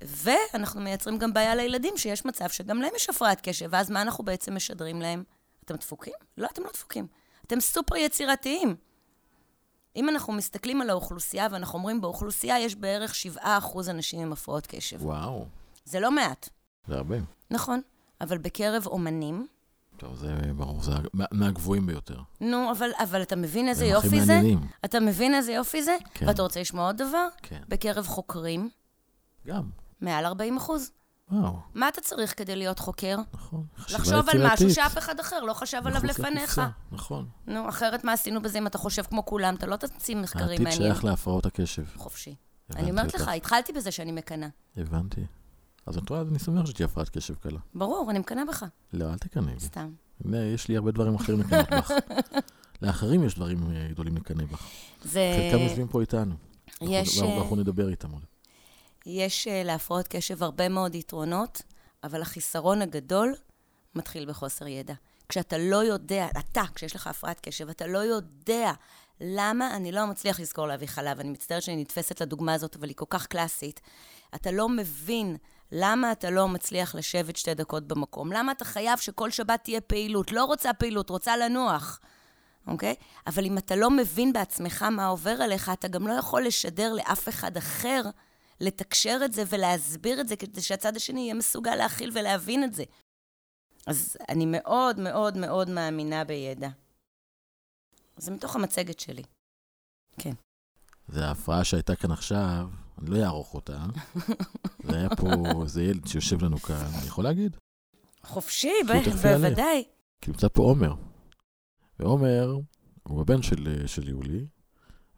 ואנחנו 0.00 0.80
מייצרים 0.80 1.18
גם 1.18 1.32
בעיה 1.32 1.54
לילדים, 1.54 1.96
שיש 1.96 2.24
מצב 2.24 2.48
שגם 2.48 2.82
להם 2.82 2.92
יש 2.96 3.10
הפרעת 3.10 3.40
קשב, 3.40 3.68
ואז 3.70 3.90
מה 3.90 4.02
אנחנו 4.02 4.24
בעצם 4.24 4.54
משדרים 4.54 5.02
להם? 5.02 5.24
אתם 5.64 5.76
דפוקים? 5.76 6.12
לא, 6.38 6.48
אתם 6.52 6.62
לא 6.62 6.70
דפוקים. 6.72 7.06
אתם 7.46 7.60
סופר 7.60 7.96
יצירתיים. 7.96 8.76
אם 9.96 10.08
אנחנו 10.08 10.32
מסתכלים 10.32 10.80
על 10.80 10.90
האוכלוסייה, 10.90 11.46
ואנחנו 11.50 11.78
אומרים, 11.78 12.00
באוכלוסייה 12.00 12.60
יש 12.60 12.74
בערך 12.74 13.14
7% 13.14 13.46
אנשים 13.90 14.20
עם 14.20 14.32
הפרעות 14.32 14.66
קשב. 14.66 15.02
וואו, 15.02 15.46
זה 15.84 16.00
לא 16.00 16.10
מעט, 16.10 16.48
זה 16.86 16.96
הרבה. 16.96 17.16
נכון. 17.50 17.80
אבל 18.20 18.38
בקרב 18.38 18.86
אומנים, 18.86 19.46
טוב, 19.96 20.16
זה 20.16 20.32
ברור, 20.56 20.82
זה 20.82 20.92
מה- 21.12 21.24
מהגבוהים 21.32 21.86
ביותר. 21.86 22.20
נו, 22.40 22.70
אבל, 22.70 22.90
אבל 23.02 23.22
אתה 23.22 23.36
מבין 23.36 23.68
איזה 23.68 23.84
הכי 23.84 23.92
יופי 23.92 24.20
זה? 24.20 24.34
מעניינים. 24.34 24.66
אתה 24.84 25.00
מבין 25.00 25.34
איזה 25.34 25.52
יופי 25.52 25.82
זה? 25.82 25.96
כן. 26.14 26.26
ואתה 26.28 26.42
רוצה 26.42 26.60
לשמוע 26.60 26.86
עוד 26.86 26.96
דבר? 26.96 27.28
כן. 27.42 27.62
בקרב 27.68 28.06
חוקרים, 28.06 28.70
גם, 29.46 29.70
מעל 30.00 30.24
40 30.24 30.56
אחוז. 30.56 30.90
וואו, 31.30 31.56
מה 31.74 31.88
אתה 31.88 32.00
צריך 32.00 32.38
כדי 32.38 32.56
להיות 32.56 32.78
חוקר? 32.78 33.16
נכון. 33.34 33.66
לחשוב 33.90 34.28
על 34.28 34.52
משהו. 34.52 34.70
שאף 34.70 34.98
אחד 34.98 35.20
אחר 35.20 35.40
לא 35.40 35.52
חשב 35.52 35.82
עליו 35.84 36.00
לפניך. 36.04 36.60
נכון. 36.92 37.28
נו, 37.46 37.68
אחרת 37.68 38.04
מה 38.04 38.12
עשינו 38.12 38.42
בזה 38.42 38.58
אם 38.58 38.66
אתה 38.66 38.78
חושב 38.78 39.02
כמו 39.02 39.24
כולם? 39.24 39.54
אתה 39.54 39.66
לא 39.66 39.76
תמציא 39.76 40.16
מחקרים 40.16 40.48
העתיד 40.48 40.62
מעניינים. 40.62 40.92
שייך 40.92 41.04
להפרעות 41.04 41.46
הקשב. 41.46 41.84
חופשי. 41.96 42.34
אני 42.76 42.90
אומרת. 42.90 43.14
לך, 43.14 43.28
התחלתי 43.28 43.72
בזה 43.72 43.90
שאני 43.90 44.12
מקנאה. 44.12 44.48
הבנתי. 44.76 45.20
אז 45.86 45.98
את 45.98 46.08
רואה, 46.08 46.20
אני 46.20 46.38
שמח 46.38 46.66
שתהיה 46.66 46.84
הפרעת 46.86 47.08
קשב 47.08 47.34
קלה. 47.34 47.58
ברור, 47.74 48.10
אני 48.10 48.18
מקנאה 48.18 48.44
בך. 48.44 48.64
לא, 48.92 49.12
אל 49.12 49.18
תקנא 49.18 49.54
בי. 49.54 49.60
סתם. 49.60 49.92
הנה, 50.24 50.38
יש 50.38 50.68
לי 50.68 50.76
הרבה 50.76 50.90
דברים 50.90 51.14
אחרים 51.14 51.40
לקנאות 51.40 51.70
בך. 51.70 51.90
לאחרים 52.82 53.24
יש 53.24 53.34
דברים 53.34 53.58
אה, 53.70 53.88
גדולים 53.90 54.16
לקנא 54.16 54.44
בך. 54.44 54.66
זה... 55.04 55.50
חלקם 55.52 55.64
יושבים 55.64 55.88
פה 55.88 56.00
איתנו. 56.00 56.34
יש, 56.80 57.22
אה, 57.22 57.38
אנחנו 57.38 57.56
נדבר 57.56 57.88
איתם 57.88 58.10
עוד. 58.10 58.24
יש 59.06 59.48
אה, 59.48 59.62
להפרעות 59.62 60.08
קשב 60.08 60.42
הרבה 60.42 60.68
מאוד 60.68 60.94
יתרונות, 60.94 61.62
אבל 62.04 62.22
החיסרון 62.22 62.82
הגדול 62.82 63.34
מתחיל 63.94 64.24
בחוסר 64.28 64.66
ידע. 64.66 64.94
כשאתה 65.28 65.58
לא 65.58 65.76
יודע, 65.76 66.26
אתה, 66.38 66.62
כשיש 66.74 66.96
לך 66.96 67.06
הפרעת 67.06 67.40
קשב, 67.40 67.68
אתה 67.68 67.86
לא 67.86 67.98
יודע 67.98 68.72
למה 69.20 69.76
אני 69.76 69.92
לא 69.92 70.06
מצליח 70.06 70.40
לזכור 70.40 70.66
להביא 70.66 70.86
חלב. 70.86 71.20
אני 71.20 71.30
מצטערת 71.30 71.62
שאני 71.62 71.80
נתפסת 71.80 72.20
לדוגמה 72.20 72.54
הזאת, 72.54 72.76
אבל 72.76 72.88
היא 72.88 72.96
כל 72.96 73.04
כך 73.10 73.26
קלאסית. 73.26 73.80
אתה 74.34 74.50
לא 74.50 74.68
מבין 74.68 75.36
למה 75.72 76.12
אתה 76.12 76.30
לא 76.30 76.48
מצליח 76.48 76.94
לשבת 76.94 77.36
שתי 77.36 77.54
דקות 77.54 77.88
במקום. 77.88 78.32
למה 78.32 78.52
אתה 78.52 78.64
חייב 78.64 78.98
שכל 78.98 79.30
שבת 79.30 79.60
תהיה 79.62 79.80
פעילות. 79.80 80.32
לא 80.32 80.44
רוצה 80.44 80.72
פעילות, 80.72 81.10
רוצה 81.10 81.36
לנוח. 81.36 82.00
אוקיי? 82.66 82.94
אבל 83.26 83.44
אם 83.44 83.58
אתה 83.58 83.76
לא 83.76 83.90
מבין 83.90 84.32
בעצמך 84.32 84.82
מה 84.82 85.06
עובר 85.06 85.42
עליך, 85.42 85.70
אתה 85.72 85.88
גם 85.88 86.06
לא 86.06 86.12
יכול 86.12 86.46
לשדר 86.46 86.92
לאף 86.92 87.28
אחד 87.28 87.56
אחר 87.56 88.02
לתקשר 88.60 89.20
את 89.24 89.32
זה 89.32 89.42
ולהסביר 89.48 90.20
את 90.20 90.28
זה, 90.28 90.36
כדי 90.36 90.62
שהצד 90.62 90.96
השני 90.96 91.20
יהיה 91.20 91.34
מסוגל 91.34 91.74
להכיל 91.74 92.10
ולהבין 92.14 92.64
את 92.64 92.74
זה. 92.74 92.84
אז 93.86 94.16
אני 94.28 94.46
מאוד 94.46 95.00
מאוד 95.00 95.36
מאוד 95.36 95.70
מאמינה 95.70 96.24
בידע. 96.24 96.68
זה 98.16 98.30
מתוך 98.30 98.56
המצגת 98.56 99.00
שלי. 99.00 99.22
זה 101.08 101.24
ההפרעה 101.24 101.64
שהייתה 101.64 101.96
כאן 101.96 102.10
עכשיו, 102.10 102.68
אני 102.98 103.10
לא 103.10 103.24
אערוך 103.24 103.54
אותה. 103.54 103.86
זה 104.86 104.96
היה 104.96 105.08
פה 105.16 105.62
איזה 105.62 105.82
ילד 105.82 106.06
שיושב 106.06 106.44
לנו 106.44 106.58
כאן, 106.58 106.86
אני 106.98 107.06
יכול 107.06 107.24
להגיד? 107.24 107.56
חופשי. 108.22 108.72
בוודאי. 109.22 109.84
כי 110.20 110.30
נמצא 110.30 110.48
פה 110.48 110.62
עומר. 110.62 110.94
ועומר 111.98 112.56
הוא 113.02 113.20
הבן 113.20 113.42
של, 113.42 113.86
של 113.86 114.08
יולי, 114.08 114.46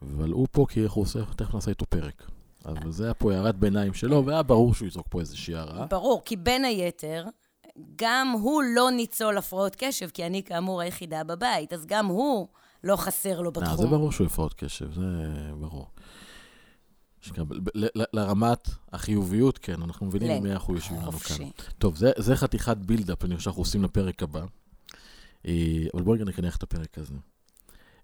אבל 0.03 0.31
הוא 0.31 0.46
פה 0.51 0.66
כי 0.68 0.85
אנחנו 0.85 1.03
עושה, 1.03 1.25
תכף 1.37 1.55
נעשה 1.55 1.70
איתו 1.70 1.87
פרק. 1.87 2.31
אבל 2.66 2.90
זה 2.90 3.05
היה 3.05 3.14
פה 3.14 3.33
הערת 3.33 3.57
ביניים 3.57 3.94
שלו, 3.94 4.26
והיה 4.26 4.42
ברור 4.42 4.74
שהוא 4.74 4.88
יזרוק 4.88 5.07
פה 5.11 5.20
איזושהי 5.20 5.55
הערה. 5.55 5.87
ברור, 5.87 6.22
כי 6.24 6.37
בין 6.37 6.64
היתר, 6.64 7.24
גם 7.96 8.35
הוא 8.42 8.62
לא 8.74 8.90
ניצול 8.90 9.38
הפרעות 9.38 9.76
קשב, 9.79 10.09
כי 10.14 10.26
אני 10.26 10.42
כאמור 10.42 10.81
היחידה 10.81 11.24
בבית, 11.24 11.72
אז 11.72 11.87
גם 11.87 12.07
הוא 12.07 12.48
לא 12.85 12.96
חסר 12.96 13.40
לו 13.40 13.50
אה, 13.57 13.61
זה 13.61 13.72
בתחום. 13.72 13.90
ברור 13.90 14.12
שהוא 14.12 14.26
הפרעות 14.26 14.55
קשב, 14.55 14.92
זה 14.92 15.02
ברור. 15.61 15.87
לרמת 18.12 18.68
החיוביות, 18.92 19.59
כן, 19.59 19.83
אנחנו 19.83 20.07
מבינים 20.07 20.42
מי 20.42 20.52
אנחנו 20.52 20.74
יושבים 20.74 21.00
לנו 21.00 21.12
כאן. 21.12 21.37
טוב, 21.79 21.96
זה, 21.96 22.12
זה 22.18 22.37
חתיכת 22.37 22.76
בילדאפ, 22.76 23.24
אני 23.24 23.37
חושב 23.37 23.44
שאנחנו 23.44 23.62
עושים 23.62 23.85
לפרק 23.85 24.22
הבא. 24.22 24.44
אה, 25.46 25.52
אבל 25.94 26.02
בואו 26.02 26.14
רגע 26.14 26.24
נקנח 26.24 26.57
את 26.57 26.62
הפרק 26.62 26.98
הזה. 26.98 27.14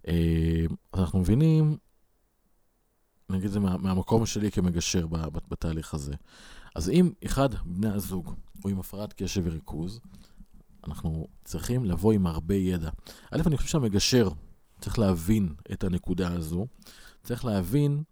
אה, 0.07 0.65
אז 0.93 0.99
אנחנו 0.99 1.19
מבינים 1.19 1.77
את 3.45 3.51
זה 3.51 3.59
מה, 3.59 3.77
מהמקום 3.77 4.25
שלי 4.25 4.51
כמגשר 4.51 5.07
ב, 5.07 5.17
ב, 5.17 5.39
בתהליך 5.49 5.93
הזה. 5.93 6.13
אז 6.75 6.89
אם 6.89 7.11
אחד 7.25 7.49
מבני 7.65 7.89
הזוג 7.89 8.33
הוא 8.63 8.71
עם 8.71 8.79
הפרעת 8.79 9.13
קשב 9.13 9.41
וריכוז, 9.45 9.99
אנחנו 10.87 11.27
צריכים 11.43 11.85
לבוא 11.85 12.13
עם 12.13 12.27
הרבה 12.27 12.55
ידע. 12.55 12.89
א', 13.31 13.41
אני 13.45 13.57
חושב 13.57 13.69
שהמגשר 13.69 14.29
צריך 14.81 14.99
להבין 14.99 15.53
את 15.71 15.83
הנקודה 15.83 16.33
הזו. 16.33 16.67
צריך 17.23 17.45
להבין 17.45 18.03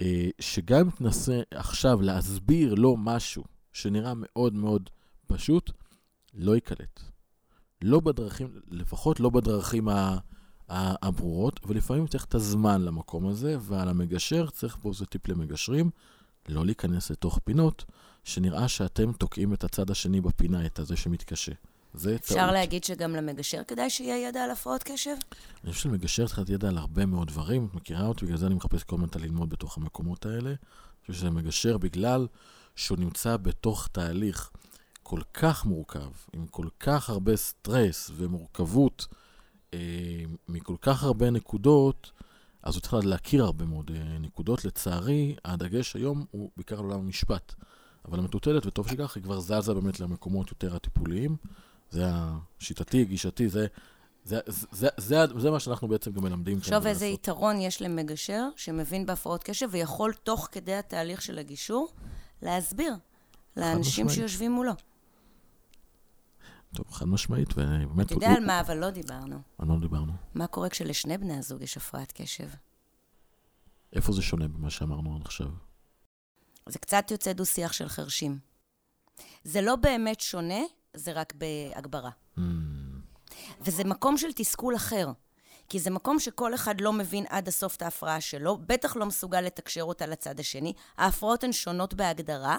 אה, 0.00 0.28
שגם 0.40 0.78
אם 0.78 0.90
תנסה 0.90 1.40
עכשיו 1.50 2.02
להסביר 2.02 2.74
לו 2.74 2.96
משהו 2.96 3.44
שנראה 3.72 4.12
מאוד 4.16 4.54
מאוד 4.54 4.90
פשוט, 5.26 5.70
לא 6.34 6.54
ייקלט. 6.54 7.00
לא 7.82 8.00
בדרכים, 8.00 8.48
לפחות 8.70 9.20
לא 9.20 9.30
בדרכים 9.30 9.88
ה... 9.88 10.18
הברורות, 10.68 11.60
ולפעמים 11.66 12.06
צריך 12.06 12.24
את 12.24 12.34
הזמן 12.34 12.82
למקום 12.82 13.26
הזה, 13.26 13.56
ועל 13.60 13.88
המגשר 13.88 14.50
צריך 14.50 14.76
פה 14.82 14.88
איזה 14.88 15.06
טיפ 15.06 15.28
למגשרים, 15.28 15.90
לא 16.48 16.66
להיכנס 16.66 17.10
לתוך 17.10 17.38
פינות, 17.44 17.84
שנראה 18.24 18.68
שאתם 18.68 19.12
תוקעים 19.12 19.54
את 19.54 19.64
הצד 19.64 19.90
השני 19.90 20.20
בפינה, 20.20 20.66
את 20.66 20.78
הזה 20.78 20.96
שמתקשה. 20.96 21.52
זה 21.94 22.14
אפשר 22.14 22.34
טעות. 22.34 22.40
אפשר 22.40 22.52
להגיד 22.52 22.84
שגם 22.84 23.12
למגשר 23.12 23.62
כדאי 23.68 23.90
שיהיה 23.90 24.28
ידע 24.28 24.44
על 24.44 24.50
הפרעות 24.50 24.82
קשב? 24.82 25.14
אני 25.64 25.72
חושב 25.72 25.82
שלמגשר 25.82 26.26
צריך 26.26 26.48
ידע 26.48 26.68
על 26.68 26.78
הרבה 26.78 27.06
מאוד 27.06 27.28
דברים. 27.28 27.66
את 27.70 27.74
מכירה 27.74 28.06
אותי, 28.06 28.24
בגלל 28.24 28.36
זה 28.36 28.46
אני 28.46 28.54
מחפש 28.54 28.82
כל 28.82 28.96
הזמן 28.96 29.22
ללמוד 29.22 29.50
בתוך 29.50 29.76
המקומות 29.76 30.26
האלה. 30.26 30.50
אני 30.50 30.56
חושב 31.00 31.12
שזה 31.12 31.30
מגשר 31.30 31.78
בגלל 31.78 32.26
שהוא 32.76 32.98
נמצא 32.98 33.36
בתוך 33.36 33.88
תהליך 33.92 34.50
כל 35.02 35.20
כך 35.34 35.64
מורכב, 35.64 36.10
עם 36.32 36.46
כל 36.46 36.68
כך 36.80 37.10
הרבה 37.10 37.36
סטרס 37.36 38.10
ומורכבות, 38.16 39.06
מכל 40.48 40.76
כך 40.80 41.02
הרבה 41.02 41.30
נקודות, 41.30 42.10
אז 42.62 42.74
הוא 42.74 42.80
צריך 42.80 42.94
להכיר 43.04 43.44
הרבה 43.44 43.64
מאוד 43.64 43.90
אה, 43.94 44.18
נקודות. 44.18 44.64
לצערי, 44.64 45.36
הדגש 45.44 45.96
היום 45.96 46.24
הוא 46.30 46.50
בעיקר 46.56 46.78
על 46.78 46.84
עולם 46.84 46.98
המשפט. 46.98 47.54
אבל 48.08 48.18
המטוטלת, 48.18 48.66
וטוב 48.66 48.88
שכך, 48.88 49.16
היא 49.16 49.22
כבר 49.24 49.40
זזה 49.40 49.74
באמת 49.74 50.00
למקומות 50.00 50.50
יותר 50.50 50.76
הטיפוליים. 50.76 51.36
זה 51.90 52.04
השיטתי, 52.06 53.04
גישתי, 53.04 53.48
זה, 53.48 53.66
זה, 54.24 54.40
זה, 54.46 54.66
זה, 54.72 54.88
זה, 54.96 55.40
זה 55.40 55.50
מה 55.50 55.60
שאנחנו 55.60 55.88
בעצם 55.88 56.12
גם 56.12 56.22
מלמדים. 56.22 56.58
עכשיו 56.58 56.86
איזה 56.86 57.04
לעשות. 57.06 57.20
יתרון 57.20 57.60
יש 57.60 57.82
למגשר 57.82 58.48
שמבין 58.56 59.06
בהפרעות 59.06 59.44
קשב 59.44 59.68
ויכול 59.70 60.12
תוך 60.12 60.48
כדי 60.52 60.74
התהליך 60.74 61.22
של 61.22 61.38
הגישור 61.38 61.92
להסביר 62.42 62.94
לאנשים 63.56 64.08
שיושבים 64.08 64.52
מולו. 64.52 64.72
טוב, 66.74 66.86
חד 66.90 67.08
משמעית, 67.08 67.48
ובאמת... 67.52 68.06
אתה 68.06 68.14
יודע. 68.14 68.32
על 68.32 68.46
מה 68.46 68.60
אבל 68.60 68.76
לא 68.76 68.90
דיברנו. 68.90 69.40
על 69.58 69.66
מה 69.66 69.74
לא 69.74 69.80
דיברנו? 69.80 70.12
מה 70.34 70.46
קורה 70.46 70.68
כשלשני 70.68 71.18
בני 71.18 71.38
הזוג 71.38 71.62
יש 71.62 71.76
הפרעת 71.76 72.12
קשב? 72.12 72.48
איפה 73.92 74.12
זה 74.12 74.22
שונה 74.22 74.48
ממה 74.48 74.70
שאמרנו 74.70 75.16
עד 75.16 75.22
עכשיו? 75.24 75.48
זה 76.66 76.78
קצת 76.78 77.10
יוצא 77.10 77.32
דו-שיח 77.32 77.72
של 77.72 77.88
חרשים. 77.88 78.38
זה 79.44 79.60
לא 79.60 79.76
באמת 79.76 80.20
שונה, 80.20 80.60
זה 80.94 81.12
רק 81.12 81.34
בהגברה. 81.34 82.10
Mm. 82.38 82.42
וזה 83.60 83.84
מקום 83.84 84.18
של 84.18 84.32
תסכול 84.32 84.76
אחר. 84.76 85.12
כי 85.68 85.78
זה 85.80 85.90
מקום 85.90 86.18
שכל 86.18 86.54
אחד 86.54 86.80
לא 86.80 86.92
מבין 86.92 87.24
עד 87.28 87.48
הסוף 87.48 87.76
את 87.76 87.82
ההפרעה 87.82 88.20
שלו, 88.20 88.58
בטח 88.66 88.96
לא 88.96 89.06
מסוגל 89.06 89.40
לתקשר 89.40 89.82
אותה 89.82 90.06
לצד 90.06 90.40
השני. 90.40 90.72
ההפרעות 90.96 91.44
הן 91.44 91.52
שונות 91.52 91.94
בהגדרה, 91.94 92.56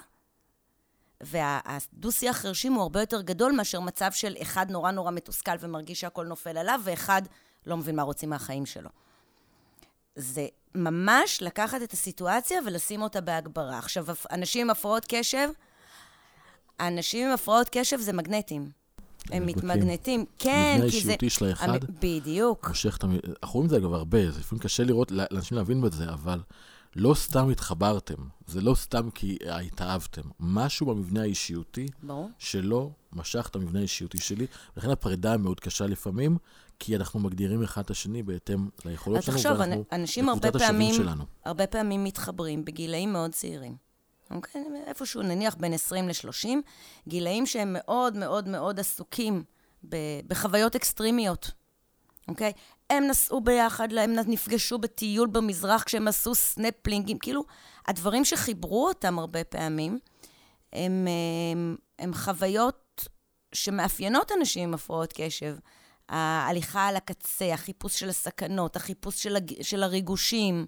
והדו-שיח 1.21 2.37
חרשים 2.37 2.73
הוא 2.73 2.81
הרבה 2.81 2.99
יותר 2.99 3.21
גדול 3.21 3.51
מאשר 3.51 3.79
מצב 3.79 4.11
של 4.11 4.35
אחד 4.41 4.71
נורא 4.71 4.91
נורא 4.91 5.11
מתוסכל 5.11 5.51
ומרגיש 5.59 5.99
שהכל 5.99 6.25
נופל 6.25 6.57
עליו, 6.57 6.81
ואחד 6.83 7.21
לא 7.65 7.77
מבין 7.77 7.95
מה 7.95 8.03
רוצים 8.03 8.29
מהחיים 8.29 8.65
שלו. 8.65 8.89
זה 10.15 10.47
ממש 10.75 11.41
לקחת 11.41 11.81
את 11.81 11.93
הסיטואציה 11.93 12.59
ולשים 12.65 13.01
אותה 13.01 13.21
בהגברה. 13.21 13.77
עכשיו, 13.77 14.05
אנשים 14.31 14.61
עם 14.61 14.69
הפרעות 14.69 15.05
קשב, 15.09 15.49
אנשים 16.79 17.27
עם 17.27 17.33
הפרעות 17.33 17.69
קשב 17.71 17.99
זה 17.99 18.13
מגנטים. 18.13 18.69
הם 19.31 19.45
מתמגנטים, 19.45 20.25
כן, 20.37 20.79
כי 20.81 20.91
זה... 20.91 20.97
מבנה 20.97 21.11
האישיותי 21.13 21.29
של 21.29 21.45
האחד, 21.45 21.79
בדיוק. 22.01 22.67
מושך 22.67 22.97
את 22.97 23.03
ה... 23.03 23.07
אנחנו 23.07 23.53
רואים 23.53 23.65
את 23.65 23.69
זה 23.69 23.77
אגב 23.77 23.93
הרבה, 23.93 24.31
זה 24.31 24.39
לפעמים 24.39 24.63
קשה 24.63 24.83
לראות, 24.83 25.11
לאנשים 25.11 25.57
להבין 25.57 25.81
בזה, 25.81 26.09
אבל 26.09 26.39
לא 26.95 27.13
סתם 27.13 27.49
התחברתם, 27.49 28.15
זה 28.47 28.61
לא 28.61 28.75
סתם 28.75 29.09
כי 29.09 29.37
התאהבתם. 29.51 30.21
משהו 30.39 30.85
במבנה 30.85 31.21
האישיותי, 31.21 31.85
ברור. 32.03 32.29
שלא 32.37 32.89
משך 33.13 33.47
את 33.51 33.55
המבנה 33.55 33.79
האישיותי 33.79 34.17
שלי, 34.17 34.47
ולכן 34.77 34.89
הפרידה 34.89 35.37
מאוד 35.37 35.59
קשה 35.59 35.85
לפעמים, 35.85 36.37
כי 36.79 36.95
אנחנו 36.95 37.19
מגדירים 37.19 37.63
אחד 37.63 37.81
את 37.81 37.91
השני 37.91 38.23
בהתאם 38.23 38.69
ליכולות 38.85 39.23
שלנו, 39.23 39.59
ואנחנו 39.59 39.85
בקבוצת 40.35 40.55
השווים 40.55 40.93
שלנו. 40.93 41.23
הרבה 41.45 41.67
פעמים 41.67 42.03
מתחברים 42.03 42.65
בגילאים 42.65 43.13
מאוד 43.13 43.31
צעירים. 43.31 43.75
אוקיי? 44.31 44.63
איפשהו 44.87 45.21
נניח 45.21 45.55
בין 45.55 45.73
20 45.73 46.07
ל-30, 46.07 46.47
גילאים 47.07 47.45
שהם 47.45 47.73
מאוד 47.73 48.17
מאוד 48.17 48.47
מאוד 48.47 48.79
עסוקים 48.79 49.43
בחוויות 50.27 50.75
אקסטרימיות, 50.75 51.51
אוקיי? 52.27 52.51
הם 52.89 53.07
נסעו 53.07 53.41
ביחד, 53.41 53.93
הם 53.93 54.15
נפגשו 54.27 54.77
בטיול 54.77 55.27
במזרח 55.27 55.83
כשהם 55.83 56.07
עשו 56.07 56.35
סנפלינגים, 56.35 57.19
כאילו, 57.19 57.43
הדברים 57.87 58.25
שחיברו 58.25 58.87
אותם 58.87 59.19
הרבה 59.19 59.43
פעמים, 59.43 59.99
הם, 60.73 61.07
הם, 61.53 61.75
הם 61.99 62.13
חוויות 62.13 63.07
שמאפיינות 63.53 64.31
אנשים 64.31 64.63
עם 64.63 64.73
הפרעות 64.73 65.13
קשב. 65.15 65.55
ההליכה 66.09 66.87
על 66.87 66.95
הקצה, 66.95 67.53
החיפוש 67.53 67.99
של 67.99 68.09
הסכנות, 68.09 68.75
החיפוש 68.75 69.23
של, 69.23 69.35
הג... 69.35 69.61
של 69.61 69.83
הריגושים. 69.83 70.65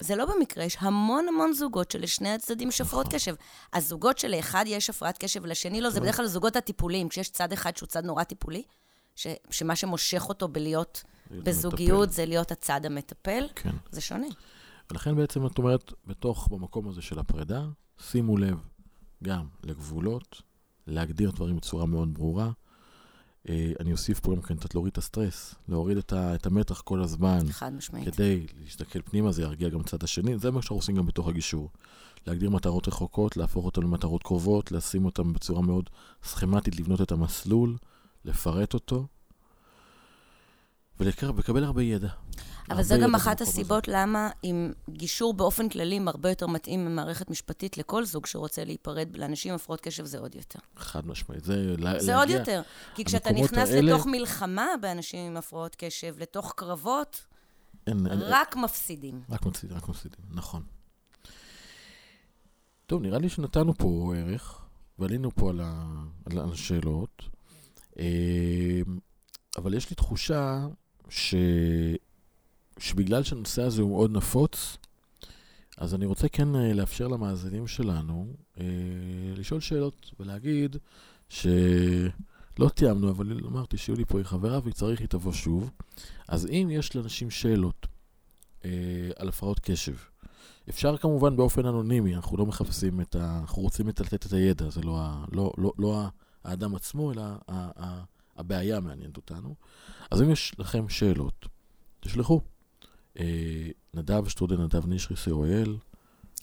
זה 0.00 0.16
לא 0.16 0.24
במקרה, 0.24 0.64
יש 0.64 0.76
המון 0.80 1.28
המון 1.28 1.52
זוגות 1.52 1.90
שלשני 1.90 2.34
הצדדים 2.34 2.68
יש 2.68 2.80
הפרעות 2.80 3.06
נכון. 3.06 3.18
קשב. 3.18 3.34
הזוגות 3.72 4.18
שלאחד 4.18 4.64
יש 4.66 4.90
הפרעת 4.90 5.18
קשב 5.18 5.40
ולשני 5.42 5.80
לא, 5.80 5.90
זה 5.90 6.00
בדרך 6.00 6.16
כלל 6.16 6.26
זוגות 6.26 6.56
הטיפוליים, 6.56 7.08
כשיש 7.08 7.30
צד 7.30 7.52
אחד 7.52 7.76
שהוא 7.76 7.86
צד 7.86 8.04
נורא 8.04 8.24
טיפולי, 8.24 8.62
ש, 9.16 9.26
שמה 9.50 9.76
שמושך 9.76 10.24
אותו 10.28 10.48
בלהיות 10.48 11.04
בזוגיות 11.30 12.12
זה 12.12 12.26
להיות 12.26 12.50
הצד 12.50 12.86
המטפל, 12.86 13.44
כן. 13.54 13.70
זה 13.90 14.00
שונה. 14.00 14.26
ולכן 14.90 15.16
בעצם 15.16 15.46
את 15.46 15.58
אומרת, 15.58 15.92
בתוך, 16.06 16.48
במקום 16.48 16.88
הזה 16.88 17.02
של 17.02 17.18
הפרידה, 17.18 17.64
שימו 17.98 18.36
לב 18.36 18.58
גם 19.24 19.46
לגבולות, 19.64 20.42
להגדיר 20.86 21.30
דברים 21.30 21.56
בצורה 21.56 21.86
מאוד 21.86 22.14
ברורה, 22.14 22.50
אה, 23.48 23.72
אני 23.80 23.92
אוסיף 23.92 24.20
פה 24.20 24.34
גם 24.34 24.42
כן 24.42 24.56
קצת 24.56 24.74
להוריד 24.74 24.92
את 24.92 24.98
הסטרס, 24.98 25.54
להוריד 25.68 25.96
את, 25.96 26.12
ה, 26.12 26.34
את 26.34 26.46
המתח 26.46 26.80
כל 26.80 27.02
הזמן. 27.02 27.38
חד 27.50 27.72
משמעית. 27.74 28.14
כדי 28.14 28.46
להסתכל 28.60 29.02
פנימה, 29.02 29.32
זה 29.32 29.42
ירגיע 29.42 29.68
גם 29.68 29.82
צד 29.82 30.02
השני. 30.02 30.38
זה 30.38 30.50
מה 30.50 30.62
שאנחנו 30.62 30.76
עושים 30.76 30.96
גם 30.96 31.06
בתוך 31.06 31.28
הגישור. 31.28 31.70
להגדיר 32.26 32.50
מטרות 32.50 32.88
רחוקות, 32.88 33.36
להפוך 33.36 33.64
אותן 33.64 33.82
למטרות 33.82 34.22
קרובות, 34.22 34.72
לשים 34.72 35.04
אותן 35.04 35.32
בצורה 35.32 35.62
מאוד 35.62 35.90
סכמטית, 36.24 36.80
לבנות 36.80 37.00
את 37.00 37.12
המסלול, 37.12 37.76
לפרט 38.26 38.74
אותו, 38.74 39.06
ולקבל 41.00 41.64
הרבה 41.64 41.82
ידע. 41.82 42.08
אבל 42.70 42.82
זו 42.82 42.94
גם 43.02 43.14
אחת 43.14 43.40
הסיבות 43.40 43.88
הזה. 43.88 43.96
למה 43.96 44.30
עם 44.42 44.72
גישור 44.90 45.34
באופן 45.34 45.68
כללי 45.68 46.00
הרבה 46.06 46.28
יותר 46.28 46.46
מתאים 46.46 46.84
ממערכת 46.84 47.30
משפטית 47.30 47.78
לכל 47.78 48.04
זוג 48.04 48.26
שרוצה 48.26 48.64
להיפרד, 48.64 49.16
לאנשים 49.16 49.52
עם 49.52 49.56
הפרעות 49.56 49.80
קשב 49.80 50.04
זה 50.04 50.18
עוד 50.18 50.34
יותר. 50.34 50.58
חד 50.76 51.06
משמעית. 51.06 51.44
זה, 51.44 51.74
זה 51.98 52.16
עוד 52.16 52.30
יותר. 52.30 52.62
כי 52.94 53.04
כשאתה 53.04 53.32
נכנס 53.32 53.68
האלה... 53.68 53.92
לתוך 53.92 54.06
מלחמה 54.06 54.66
באנשים 54.80 55.26
עם 55.26 55.36
הפרעות 55.36 55.76
קשב, 55.78 56.14
לתוך 56.18 56.52
קרבות, 56.56 57.26
אין, 57.86 58.06
רק 58.06 58.54
אין, 58.54 58.64
מפסידים. 58.64 59.22
רק 59.30 59.46
מפסידים, 59.46 59.76
רק 59.76 59.88
מפסידים, 59.88 60.24
נכון. 60.30 60.62
טוב, 62.86 63.02
נראה 63.02 63.18
לי 63.18 63.28
שנתנו 63.28 63.74
פה 63.74 64.14
ערך, 64.16 64.64
ועלינו 64.98 65.30
פה 65.30 65.50
על, 65.50 65.60
ה, 65.60 65.86
על 66.26 66.52
השאלות, 66.52 67.22
אבל 69.56 69.74
יש 69.74 69.90
לי 69.90 69.96
תחושה 69.96 70.66
ש... 71.08 71.34
שבגלל 72.78 73.22
שהנושא 73.22 73.62
הזה 73.62 73.82
הוא 73.82 73.90
מאוד 73.90 74.10
נפוץ, 74.10 74.76
אז 75.76 75.94
אני 75.94 76.06
רוצה 76.06 76.28
כן 76.28 76.56
אה, 76.56 76.72
לאפשר 76.72 77.08
למאזינים 77.08 77.66
שלנו 77.66 78.26
אה, 78.60 78.64
לשאול 79.36 79.60
שאלות 79.60 80.10
ולהגיד 80.20 80.76
שלא 81.28 82.68
תיאמנו, 82.74 83.10
אבל 83.10 83.40
אמרתי 83.46 83.76
שיולי 83.76 84.04
פה 84.04 84.18
היא 84.18 84.26
חברה 84.26 84.58
והיא 84.62 84.74
צריך 84.74 85.00
היא 85.00 85.08
תבוא 85.08 85.32
שוב. 85.32 85.70
אז 86.28 86.46
אם 86.46 86.68
יש 86.72 86.96
לאנשים 86.96 87.30
שאלות 87.30 87.86
אה, 88.64 88.70
על 89.16 89.28
הפרעות 89.28 89.60
קשב, 89.60 89.94
אפשר 90.68 90.96
כמובן 90.96 91.36
באופן 91.36 91.66
אנונימי, 91.66 92.16
אנחנו 92.16 92.36
לא 92.36 92.46
מחפשים 92.46 93.00
את 93.00 93.16
ה... 93.16 93.38
אנחנו 93.40 93.62
רוצים 93.62 93.88
לתת 93.88 94.14
את 94.14 94.32
הידע, 94.32 94.70
זה 94.70 94.80
לא, 94.82 94.98
ה, 95.00 95.24
לא, 95.32 95.52
לא, 95.58 95.72
לא 95.78 96.04
האדם 96.46 96.74
עצמו, 96.74 97.12
אלא 97.12 97.22
הבעיה 98.36 98.80
מעניינת 98.80 99.16
אותנו. 99.16 99.54
אז 100.10 100.22
אם 100.22 100.30
יש 100.30 100.52
לכם 100.58 100.88
שאלות, 100.88 101.46
תשלחו. 102.00 102.40
אה, 103.18 103.68
נדב 103.94 104.28
שטרודל, 104.28 104.56
נדב 104.56 104.86
נשרי, 104.86 105.16
co.il. 105.16 105.70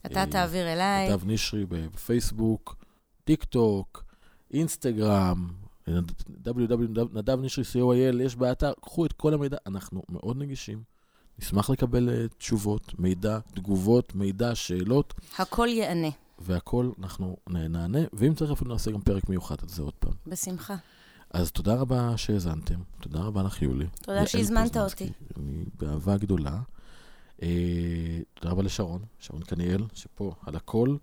אתה 0.05 0.19
אה, 0.19 0.25
תעביר 0.25 0.73
אליי. 0.73 1.09
נדב 1.09 1.21
נשרי 1.25 1.65
בפייסבוק, 1.65 2.75
טיק 3.23 3.43
טוק, 3.43 4.03
אינסטגרם, 4.51 5.47
נשרי, 7.41 7.63
co.il, 7.63 8.21
יש 8.21 8.35
באתר, 8.35 8.73
קחו 8.81 9.05
את 9.05 9.13
כל 9.13 9.33
המידע, 9.33 9.57
אנחנו 9.67 10.01
מאוד 10.09 10.37
נגישים. 10.37 10.83
נשמח 11.39 11.69
לקבל 11.69 12.09
אה, 12.09 12.27
תשובות, 12.37 12.99
מידע, 12.99 13.39
תגובות, 13.39 14.15
מידע, 14.15 14.55
שאלות, 14.55 15.13
הכל 15.37 15.67
יענה, 15.69 16.07
והכל 16.43 16.91
אנחנו 16.99 17.37
נענה, 17.49 17.99
ואם 18.13 18.33
צריך 18.33 18.51
אפילו 18.51 18.71
נעשה 18.71 18.91
גם 18.91 19.01
פרק 19.01 19.29
מיוחד 19.29 19.55
על 19.61 19.69
זה 19.69 19.81
עוד 19.81 19.93
פעם. 19.93 20.13
בשמחה. 20.27 20.75
אז 21.29 21.51
תודה 21.51 21.75
רבה 21.75 22.17
שהאזנתם, 22.17 22.79
תודה 23.01 23.19
רבה 23.19 23.43
לך, 23.43 23.61
יולי. 23.61 23.85
תודה 24.01 24.27
שהזמנת. 24.27 24.77
אותי. 24.77 25.11
אני 25.37 25.65
באהבה 25.79 26.17
גדולה. 26.17 26.59
אה, 27.43 28.19
תודה 28.33 28.51
רבה 28.51 28.63
לשרון, 28.63 29.01
שרון 29.19 29.41
קניאל, 29.43 29.83
שפה 29.93 30.31
על 30.45 30.55
הכל, 30.55 30.95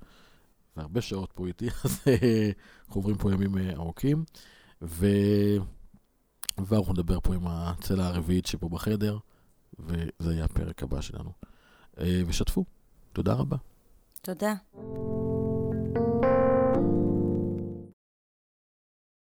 והרבה 0.76 1.00
שעות 1.00 1.32
פה 1.34 1.46
איתי, 1.46 1.68
אז 1.84 2.00
אה, 2.06 2.50
אנחנו 2.86 2.98
עוברים 2.98 3.16
פה 3.16 3.32
ימים 3.32 3.58
אה, 3.58 3.72
ארוכים. 3.74 4.24
ו... 4.82 5.06
ואנחנו 6.58 6.92
נדבר 6.92 7.20
פה 7.20 7.34
עם 7.34 7.46
הצלע 7.46 8.06
הרביעית 8.06 8.46
שפה 8.46 8.68
בחדר, 8.68 9.18
וזה 9.78 10.32
יהיה 10.32 10.44
הפרק 10.44 10.82
הבא 10.82 11.00
שלנו. 11.00 11.32
אה, 12.00 12.22
ושתפו, 12.26 12.64
תודה 13.12 13.32
רבה. 13.32 13.56
תודה. 14.22 14.54